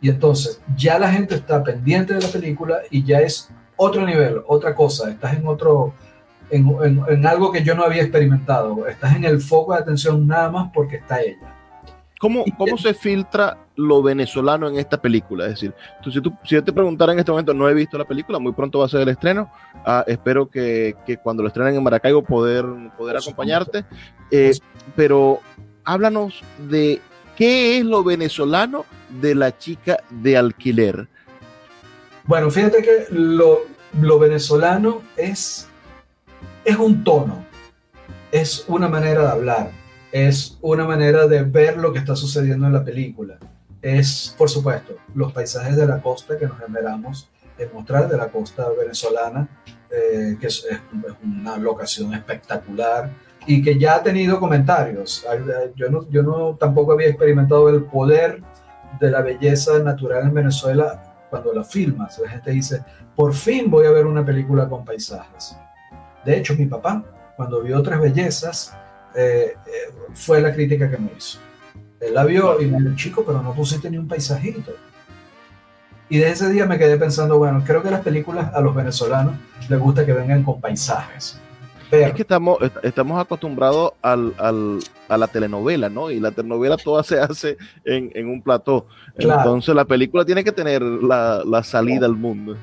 [0.00, 4.40] Y entonces ya la gente está pendiente de la película y ya es otro nivel,
[4.46, 5.92] otra cosa, estás en otro,
[6.50, 10.50] en, en algo que yo no había experimentado, estás en el foco de atención nada
[10.50, 11.54] más porque está ella.
[12.22, 15.46] ¿Cómo, cómo se filtra lo venezolano en esta película?
[15.46, 15.74] Es decir,
[16.04, 18.52] si, tú, si yo te preguntara en este momento, no he visto la película, muy
[18.52, 19.50] pronto va a ser el estreno,
[19.84, 22.64] ah, espero que, que, cuando lo estrenen en Maracaibo poder,
[22.96, 23.84] poder acompañarte,
[24.30, 24.52] eh,
[24.94, 25.40] pero
[25.82, 27.00] háblanos de
[27.36, 28.84] qué es lo venezolano
[29.20, 31.08] de la chica de alquiler.
[32.24, 33.62] Bueno, fíjate que lo,
[34.00, 35.68] lo venezolano es,
[36.64, 37.44] es un tono,
[38.30, 39.82] es una manera de hablar
[40.12, 43.38] es una manera de ver lo que está sucediendo en la película.
[43.80, 48.28] Es, por supuesto, los paisajes de la costa que nos generamos en mostrar de la
[48.28, 49.48] costa venezolana,
[49.90, 50.66] eh, que es,
[51.24, 53.10] una locación espectacular
[53.46, 55.26] y que ya ha tenido comentarios.
[55.74, 58.42] Yo, no, yo no tampoco había experimentado el poder
[59.00, 62.18] de la belleza natural en Venezuela cuando la filmas.
[62.18, 62.84] La gente dice,
[63.16, 65.56] por fin voy a ver una película con paisajes.
[66.24, 67.04] De hecho, mi papá,
[67.36, 68.76] cuando vio otras bellezas,
[69.14, 71.38] eh, eh, fue la crítica que me hizo.
[72.00, 74.72] Él la vio y me dijo, chico, pero no pusiste ni un paisajito.
[76.08, 79.34] Y desde ese día me quedé pensando, bueno, creo que las películas a los venezolanos
[79.68, 81.40] les gusta que vengan con paisajes.
[81.90, 86.10] es que estamos, estamos acostumbrados al, al, a la telenovela, ¿no?
[86.10, 88.86] Y la telenovela toda se hace en, en un plató.
[89.16, 92.56] Entonces la película tiene que tener la, la salida al mundo.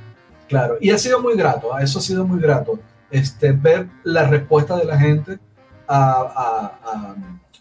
[0.48, 2.80] Claro, y ha sido muy grato, eso ha sido muy grato,
[3.12, 5.40] este, ver la respuesta de la gente
[5.88, 6.72] a,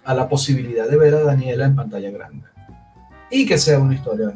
[0.07, 2.47] la posibilidad de ver a Daniela en pantalla grande.
[3.31, 4.33] Y que sea una historia.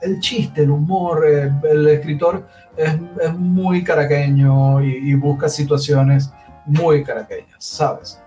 [0.00, 2.46] El chiste, el humor, el, escritor
[2.76, 2.98] es,
[3.36, 6.32] muy caraqueño y, busca situaciones
[6.64, 8.20] muy caraqueñas, ¿sabes?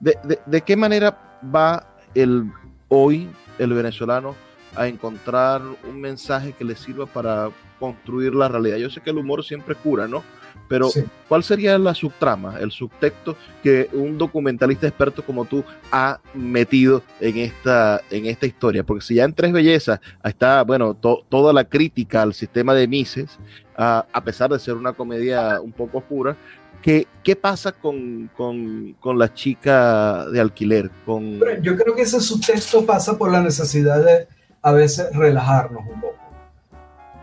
[0.00, 1.16] ¿De, qué manera
[1.54, 2.50] va el
[2.88, 4.34] hoy el venezolano
[4.76, 7.50] a encontrar un mensaje que le sirva para
[7.80, 8.76] construir la realidad?
[8.76, 10.22] Yo sé que el humor siempre cura, ¿no?
[10.68, 10.90] Pero,
[11.28, 17.38] ¿cuál sería la subtrama, el subtexto que un documentalista experto como tú ha metido en
[17.38, 18.84] esta, en esta historia?
[18.84, 23.38] Porque si ya en Tres Bellezas está, bueno, toda la crítica al sistema de Mises,
[23.76, 26.36] a pesar de ser una comedia un poco oscura,
[26.82, 30.90] ¿Qué, qué pasa con, con, con, la chica de alquiler?
[31.04, 31.40] Con...
[31.60, 34.28] yo creo que ese subtexto pasa por la necesidad de
[34.62, 36.18] a veces relajarnos un poco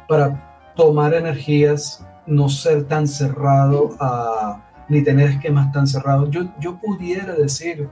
[0.07, 6.29] para tomar energías, no ser tan cerrado a, ni tener esquemas tan cerrados.
[6.31, 7.87] Yo, yo pudiera decir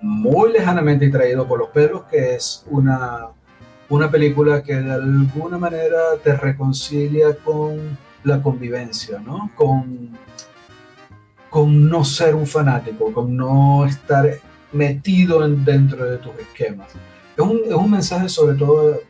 [0.00, 3.28] muy lejanamente y traído por los pelos que es una,
[3.88, 9.50] una película que de alguna manera te reconcilia con la convivencia, ¿no?
[9.54, 10.10] Con,
[11.48, 14.28] con no ser un fanático, con no estar
[14.72, 16.92] metido en, dentro de tus esquemas.
[17.36, 19.00] Es un, es un mensaje sobre todo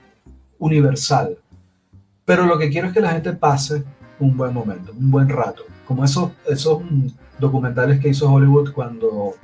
[0.59, 1.39] universal,
[2.25, 3.85] pero lo que quiero es que la gente pase
[4.19, 6.83] un buen momento, un buen rato, como esos, esos
[7.39, 9.35] documentales que hizo Hollywood cuando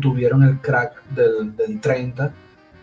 [0.00, 2.32] tuvieron el crack del, del 30,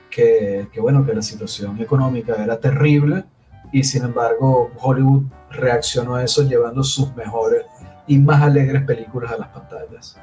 [0.09, 3.23] que, que, bueno, que la situación económica era terrible
[3.71, 7.63] y sin embargo Hollywood reaccionó a eso llevando sus mejores
[8.07, 10.19] y más alegres películas a las pantallas.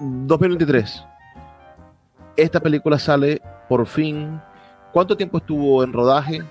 [0.00, 1.04] 2023.
[2.36, 4.40] Esta película sale por fin.
[4.92, 6.42] ¿Cuánto tiempo estuvo en rodaje?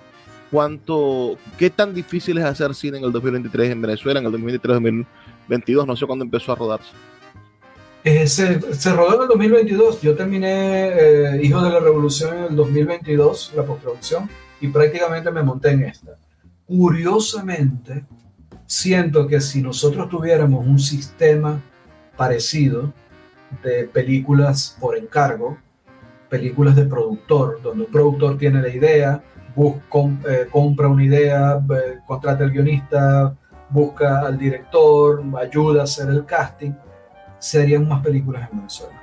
[0.54, 5.88] ¿Cuánto, ¿Qué tan difícil es hacer cine en el 2023 en Venezuela, en el 2023-2022?
[5.88, 6.92] No sé cuándo empezó a rodarse.
[8.04, 10.04] Eh, se, se, rodó en el 2022.
[10.04, 14.30] Yo terminé eh, Hijo de la Revolución en el 2022, la postproducción,
[14.62, 16.18] y prácticamente me monté en esta.
[16.68, 18.06] Curiosamente,
[18.68, 21.60] siento que si nosotros tuviéramos un sistema
[22.16, 22.94] parecido
[23.64, 25.58] de películas por encargo,
[26.30, 29.24] películas de productor, donde un productor tiene la idea,
[29.56, 31.62] eh, compra una idea,
[32.06, 33.36] contrata al guionista,
[33.70, 36.72] busca al director, ayuda a hacer el casting,
[37.40, 39.02] serían más películas en Venezuela.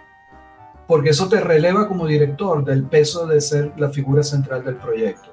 [0.87, 5.31] Porque eso te releva como director del peso de ser la figura central del proyecto.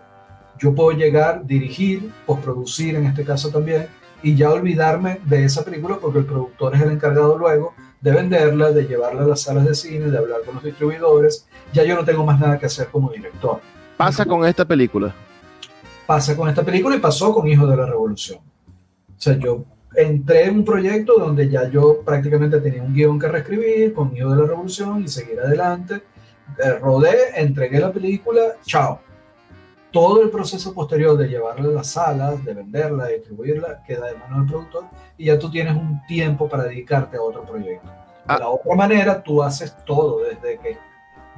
[0.59, 3.87] Yo puedo llegar, dirigir, postproducir en este caso también,
[4.23, 8.71] y ya olvidarme de esa película porque el productor es el encargado luego de venderla,
[8.71, 11.47] de llevarla a las salas de cine, de hablar con los distribuidores.
[11.73, 13.59] Ya yo no tengo más nada que hacer como director.
[13.97, 15.13] Pasa con esta película.
[16.05, 18.39] Pasa con esta película y pasó con Hijo de la Revolución.
[18.39, 23.27] O sea, yo entré en un proyecto donde ya yo prácticamente tenía un guion que
[23.27, 26.03] reescribir con Hijo de la Revolución y seguir adelante.
[26.63, 29.01] Eh, rodé, entregué la película, chao
[29.91, 34.15] todo el proceso posterior de llevarla a las salas, de venderla, de distribuirla, queda de
[34.15, 34.85] mano del productor
[35.17, 37.87] y ya tú tienes un tiempo para dedicarte a otro proyecto.
[37.87, 37.93] De
[38.27, 38.37] ah.
[38.37, 40.77] la otra manera, tú haces todo, desde, que,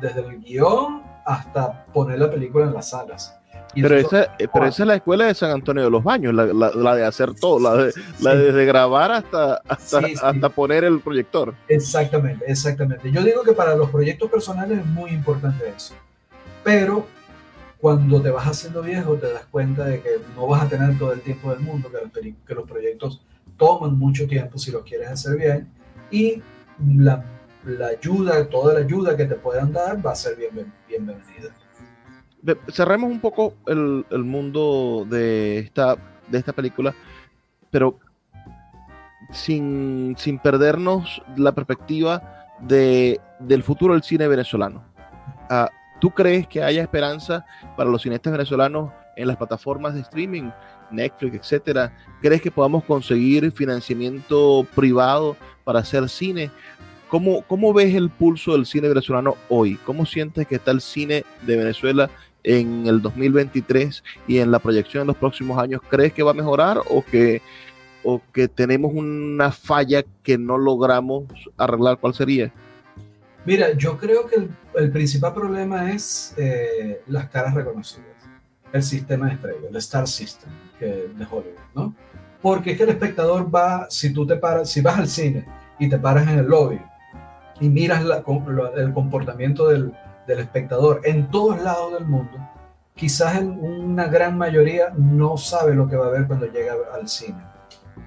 [0.01, 3.39] desde el guion hasta poner la película en las salas.
[3.75, 6.45] pero, esa, eh, pero esa es la escuela de San Antonio de los Baños, la,
[6.45, 11.53] la, de hacer todo, la de, la de grabar hasta, hasta, hasta, poner el proyector.
[11.67, 13.11] Exactamente, exactamente.
[13.11, 15.93] Yo digo que para los proyectos personales es muy importante eso.
[16.63, 17.05] Pero
[17.79, 21.13] cuando te vas haciendo viejo te das cuenta de que no vas a tener todo
[21.13, 23.21] el tiempo del mundo, que, que los proyectos
[23.55, 25.69] toman mucho tiempo si los quieres hacer bien
[26.09, 26.41] y
[26.97, 27.23] la,
[27.65, 31.49] la, ayuda, toda la ayuda que te puedan dar va a ser bien, bienvenida.
[32.71, 35.97] Cerremos un poco el, el, mundo de esta,
[36.29, 36.95] de esta película,
[37.69, 37.99] pero
[39.31, 44.83] sin, sin perdernos la perspectiva de, del futuro del cine venezolano.
[45.49, 45.67] Uh,
[45.99, 47.45] ¿Tú crees que haya esperanza
[47.75, 50.49] para los cineastas venezolanos en las plataformas de streaming,
[50.91, 51.93] Netflix, etcétera?
[52.21, 55.35] ¿Crees que podamos conseguir financiamiento privado
[55.65, 56.51] para hacer cine?
[57.09, 59.79] ¿Cómo, ¿Cómo ves el pulso del cine venezolano hoy?
[59.83, 62.07] ¿Cómo sientes que está el cine de Venezuela
[62.43, 65.81] en el 2023 y en la proyección en los próximos años?
[65.89, 67.41] ¿Crees que va a mejorar o que,
[68.03, 71.25] o que tenemos una falla que no logramos
[71.57, 71.97] arreglar?
[71.97, 72.53] ¿Cuál sería?
[73.43, 78.05] Mira, yo creo que el, principal problema es eh, las caras reconocidas,
[78.71, 81.95] el sistema de estrella, el Star System de Hollywood, ¿no?
[82.39, 85.47] Porque es que el espectador va, si tú te paras, si vas al cine
[85.79, 86.79] y te paras en el lobby
[87.59, 88.03] y miras
[88.75, 89.93] el comportamiento del,
[90.27, 92.37] del espectador en todos lados del mundo,
[92.95, 97.07] quizás en una gran mayoría no sabe lo que va a ver cuando llega al
[97.07, 97.41] cine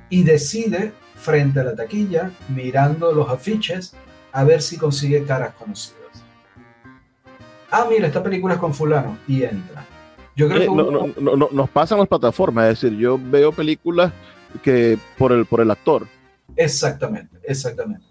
[0.09, 3.94] y decide frente a la taquilla, mirando los afiches,
[4.32, 5.98] a ver si consigue caras conocidas.
[7.70, 9.86] Ah, mira, esta película es con fulano y entra.
[10.36, 14.12] Yo creo eh, que no, no, nos pasan las plataformas, es decir, yo veo películas
[14.62, 16.07] que por el, por el actor.
[16.57, 18.05] Exactamente, exactamente.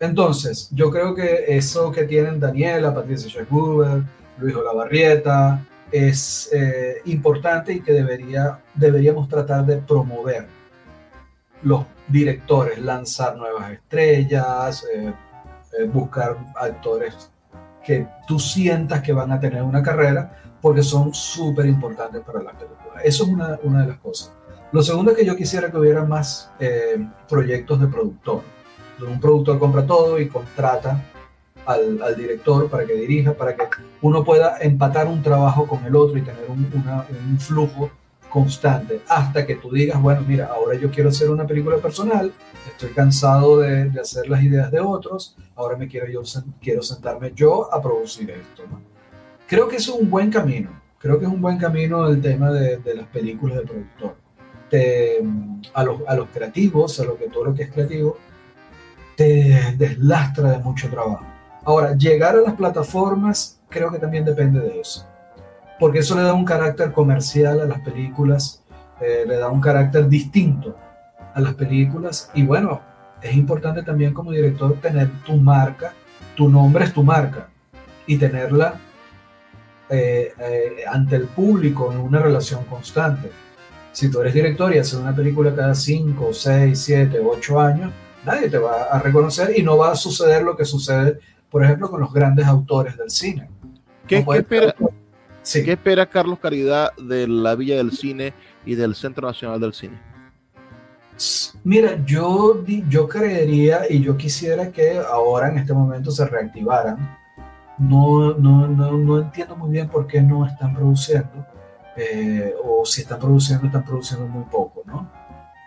[0.00, 4.02] Entonces, yo creo que eso que tienen Daniela, Patricia Schweighuber,
[4.38, 10.46] Luis Olavarrieta, es eh, importante y que debería, deberíamos tratar de promover
[11.62, 15.12] los directores, lanzar nuevas estrellas, eh,
[15.78, 17.30] eh, buscar actores
[17.84, 22.52] que tú sientas que van a tener una carrera porque son súper importantes para la
[22.52, 23.00] película.
[23.02, 24.32] Eso es una, una, de las cosas.
[24.70, 26.50] Lo segundo es que yo quisiera que hubiera más
[27.28, 28.42] proyectos de productor.
[28.98, 31.04] Donde un productor compra todo y contrata
[31.66, 33.64] al, al, director para que dirija, para que
[34.02, 37.90] uno pueda empatar un trabajo con el otro y tener un, un flujo
[38.28, 42.32] constante hasta que tú digas, bueno, mira, ahora yo quiero hacer una película personal,
[42.66, 46.22] estoy cansado de, de hacer las ideas de otros, ahora me quiero yo
[46.60, 48.64] quiero sentarme yo a producir esto.
[49.46, 52.78] Creo que es un buen camino, creo que es un buen camino el tema de,
[52.78, 54.16] de las películas de productor.
[54.68, 55.24] Te,
[55.72, 58.18] a, los, a los creativos, a lo que todo lo que es creativo,
[59.18, 61.26] te deslastra de mucho trabajo.
[61.66, 65.06] Ahora, llegar a las plataformas creo que también depende de eso
[65.78, 68.62] porque eso le da un carácter comercial a las películas,
[69.00, 70.76] eh, le da un carácter distinto
[71.34, 72.80] a las películas y bueno,
[73.22, 75.92] es importante también como director tener tu marca,
[76.34, 77.48] tu nombre es tu marca
[78.06, 78.74] y tenerla
[79.88, 83.30] eh, eh, ante el público en una relación constante.
[83.92, 87.92] Si tú eres director y haces una película cada 5, 6, 7, 8 años,
[88.24, 91.18] nadie te va a reconocer y no va a suceder lo que sucede,
[91.50, 93.48] por ejemplo, con los grandes autores del cine.
[94.06, 94.74] ¿Qué, no ¿qué espera?
[95.42, 95.64] Sí.
[95.64, 98.34] ¿Qué espera Carlos Caridad de la Villa del Cine
[98.66, 99.98] y del Centro Nacional del Cine?
[101.64, 107.18] Mira, yo, yo creería y yo quisiera que ahora en este momento se reactivaran.
[107.78, 111.46] No, no, no, no entiendo muy bien por qué no están produciendo,
[111.96, 115.10] eh, o si están produciendo, están produciendo muy poco, ¿no?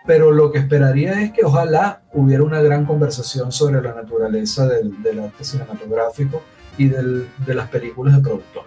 [0.06, 5.20] Pero lo que esperaría es que ojalá hubiera una gran conversación sobre la naturaleza del,
[5.20, 6.42] arte cinematográfico
[6.76, 8.64] y de las películas de productor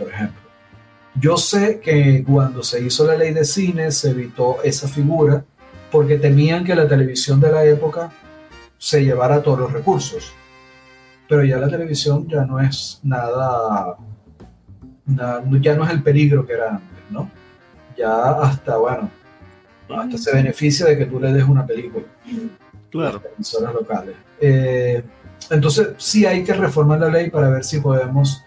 [0.00, 0.40] por ejemplo.
[1.14, 5.44] Yo sé que cuando se hizo la ley de cine se evitó esa figura
[5.90, 8.10] porque temían que la televisión de la época
[8.78, 10.32] se llevara todos los recursos.
[11.28, 13.96] Pero ya la televisión ya no es nada,
[15.04, 17.30] nada ya no es el peligro que era antes, ¿no?
[17.96, 19.10] Ya hasta, bueno,
[19.94, 22.04] hasta se beneficia de que tú le des una película.
[22.90, 23.18] Claro.
[23.18, 24.14] A las emisoras locales.
[24.40, 25.02] Eh,
[25.50, 28.42] entonces, sí hay que reformar la ley para ver si podemos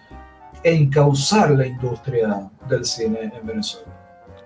[0.62, 3.88] encauzar la industria del cine en Venezuela.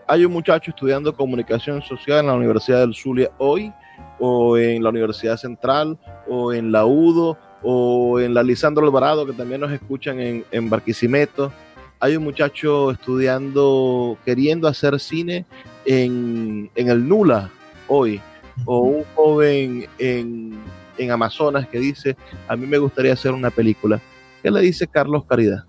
[0.07, 3.73] Hay un muchacho estudiando comunicación social en la Universidad del Zulia hoy,
[4.19, 9.33] o en la Universidad Central, o en la UDO, o en la Lisandro Alvarado, que
[9.33, 11.53] también nos escuchan en, en Barquisimeto.
[12.01, 15.45] Hay un muchacho estudiando, queriendo hacer cine
[15.89, 17.51] en, en el Nula
[17.89, 18.21] hoy,
[18.65, 20.59] o un joven en,
[20.99, 22.17] en Amazonas que dice,
[22.47, 24.01] a mí me gustaría hacer una película.
[24.43, 25.65] ¿Qué le dice Carlos Caridad?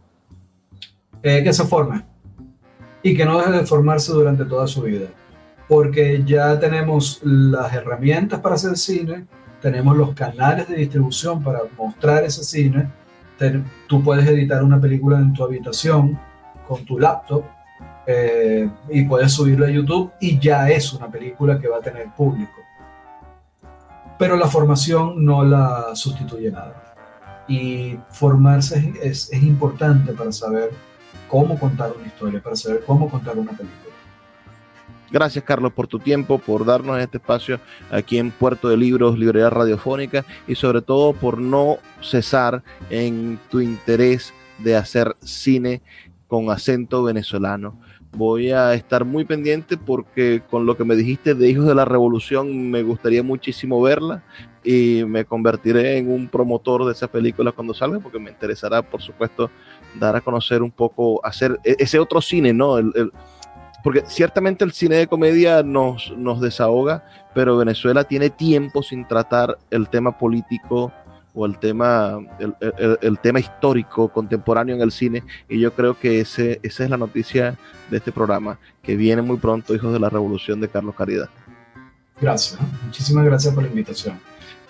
[1.23, 2.03] eh, que se forme
[3.01, 5.07] y que no deje de formarse durante toda su vida.
[5.67, 9.27] Porque ya tenemos las herramientas para hacer cine,
[9.61, 12.89] tenemos los canales de distribución para mostrar ese cine.
[13.37, 16.19] Te, tú puedes editar una película en tu habitación
[16.67, 17.43] con tu laptop
[18.11, 22.07] eh, y puedes subirlo a YouTube y ya es una película que va a tener
[22.17, 22.53] público.
[24.17, 26.95] Pero la formación no la sustituye nada.
[27.47, 30.71] Y formarse es, es importante para saber
[31.27, 33.93] cómo contar una historia, para saber cómo contar una película.
[35.11, 37.59] Gracias, Carlos, por tu tiempo, por darnos este espacio
[37.91, 43.59] aquí en Puerto de Libros, Librería Radiofónica y sobre todo por no cesar en tu
[43.59, 45.83] interés de hacer cine
[46.27, 47.79] con acento venezolano.
[48.11, 51.85] Voy a estar muy pendiente porque con lo que me dijiste de Hijos de la
[51.85, 54.23] Revolución me gustaría muchísimo verla
[54.63, 59.01] y me convertiré en un promotor de esa película cuando salga porque me interesará, por
[59.01, 59.51] supuesto,
[59.99, 62.77] dar a conocer un poco, hacer e-, ese otro cine, ¿no?
[62.77, 63.11] El,
[63.83, 69.57] porque ciertamente el cine de comedia nos, nos desahoga, pero Venezuela tiene tiempo sin tratar
[69.71, 70.91] el tema político
[71.33, 75.23] o el tema, el, el, el, tema histórico contemporáneo en el cine.
[75.47, 77.57] Y yo creo que ese, esa es la noticia
[77.89, 81.29] de este programa, que viene muy pronto, Hijos de la Revolución de Carlos Caridad.
[82.21, 84.19] Gracias, muchísimas gracias por la invitación.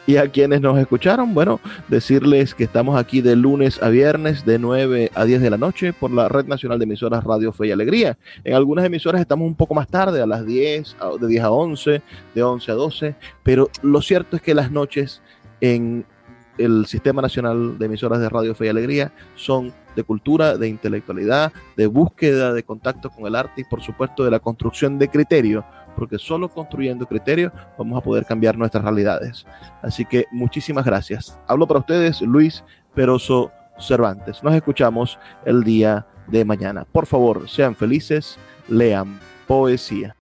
[0.10, 4.58] Y a quienes nos escucharon, bueno, decirles que estamos aquí de lunes a viernes de
[4.58, 7.72] 9 a 10 de la noche por la Red Nacional de Emisoras Radio Fe y
[7.72, 8.18] Alegría.
[8.44, 12.02] En algunas emisoras estamos un poco más tarde, a las 10, de 10 a 11,
[12.34, 15.22] de 11 a 12, pero lo cierto es que las noches
[15.62, 16.06] en
[16.60, 21.52] el Sistema Nacional de Emisoras de Radio Fe y Alegría son de cultura, de intelectualidad,
[21.76, 25.66] de búsqueda de contacto con el arte y por supuesto de la construcción de criterio
[25.96, 29.46] porque solo construyendo criterios vamos a poder cambiar nuestras realidades.
[29.82, 31.38] Así que muchísimas gracias.
[31.48, 32.64] Hablo para ustedes, Luis
[32.96, 34.42] Peroso Cervantes.
[34.42, 36.86] Nos escuchamos el día de mañana.
[36.86, 38.38] Por favor, sean felices,
[38.70, 40.16] lean poesía.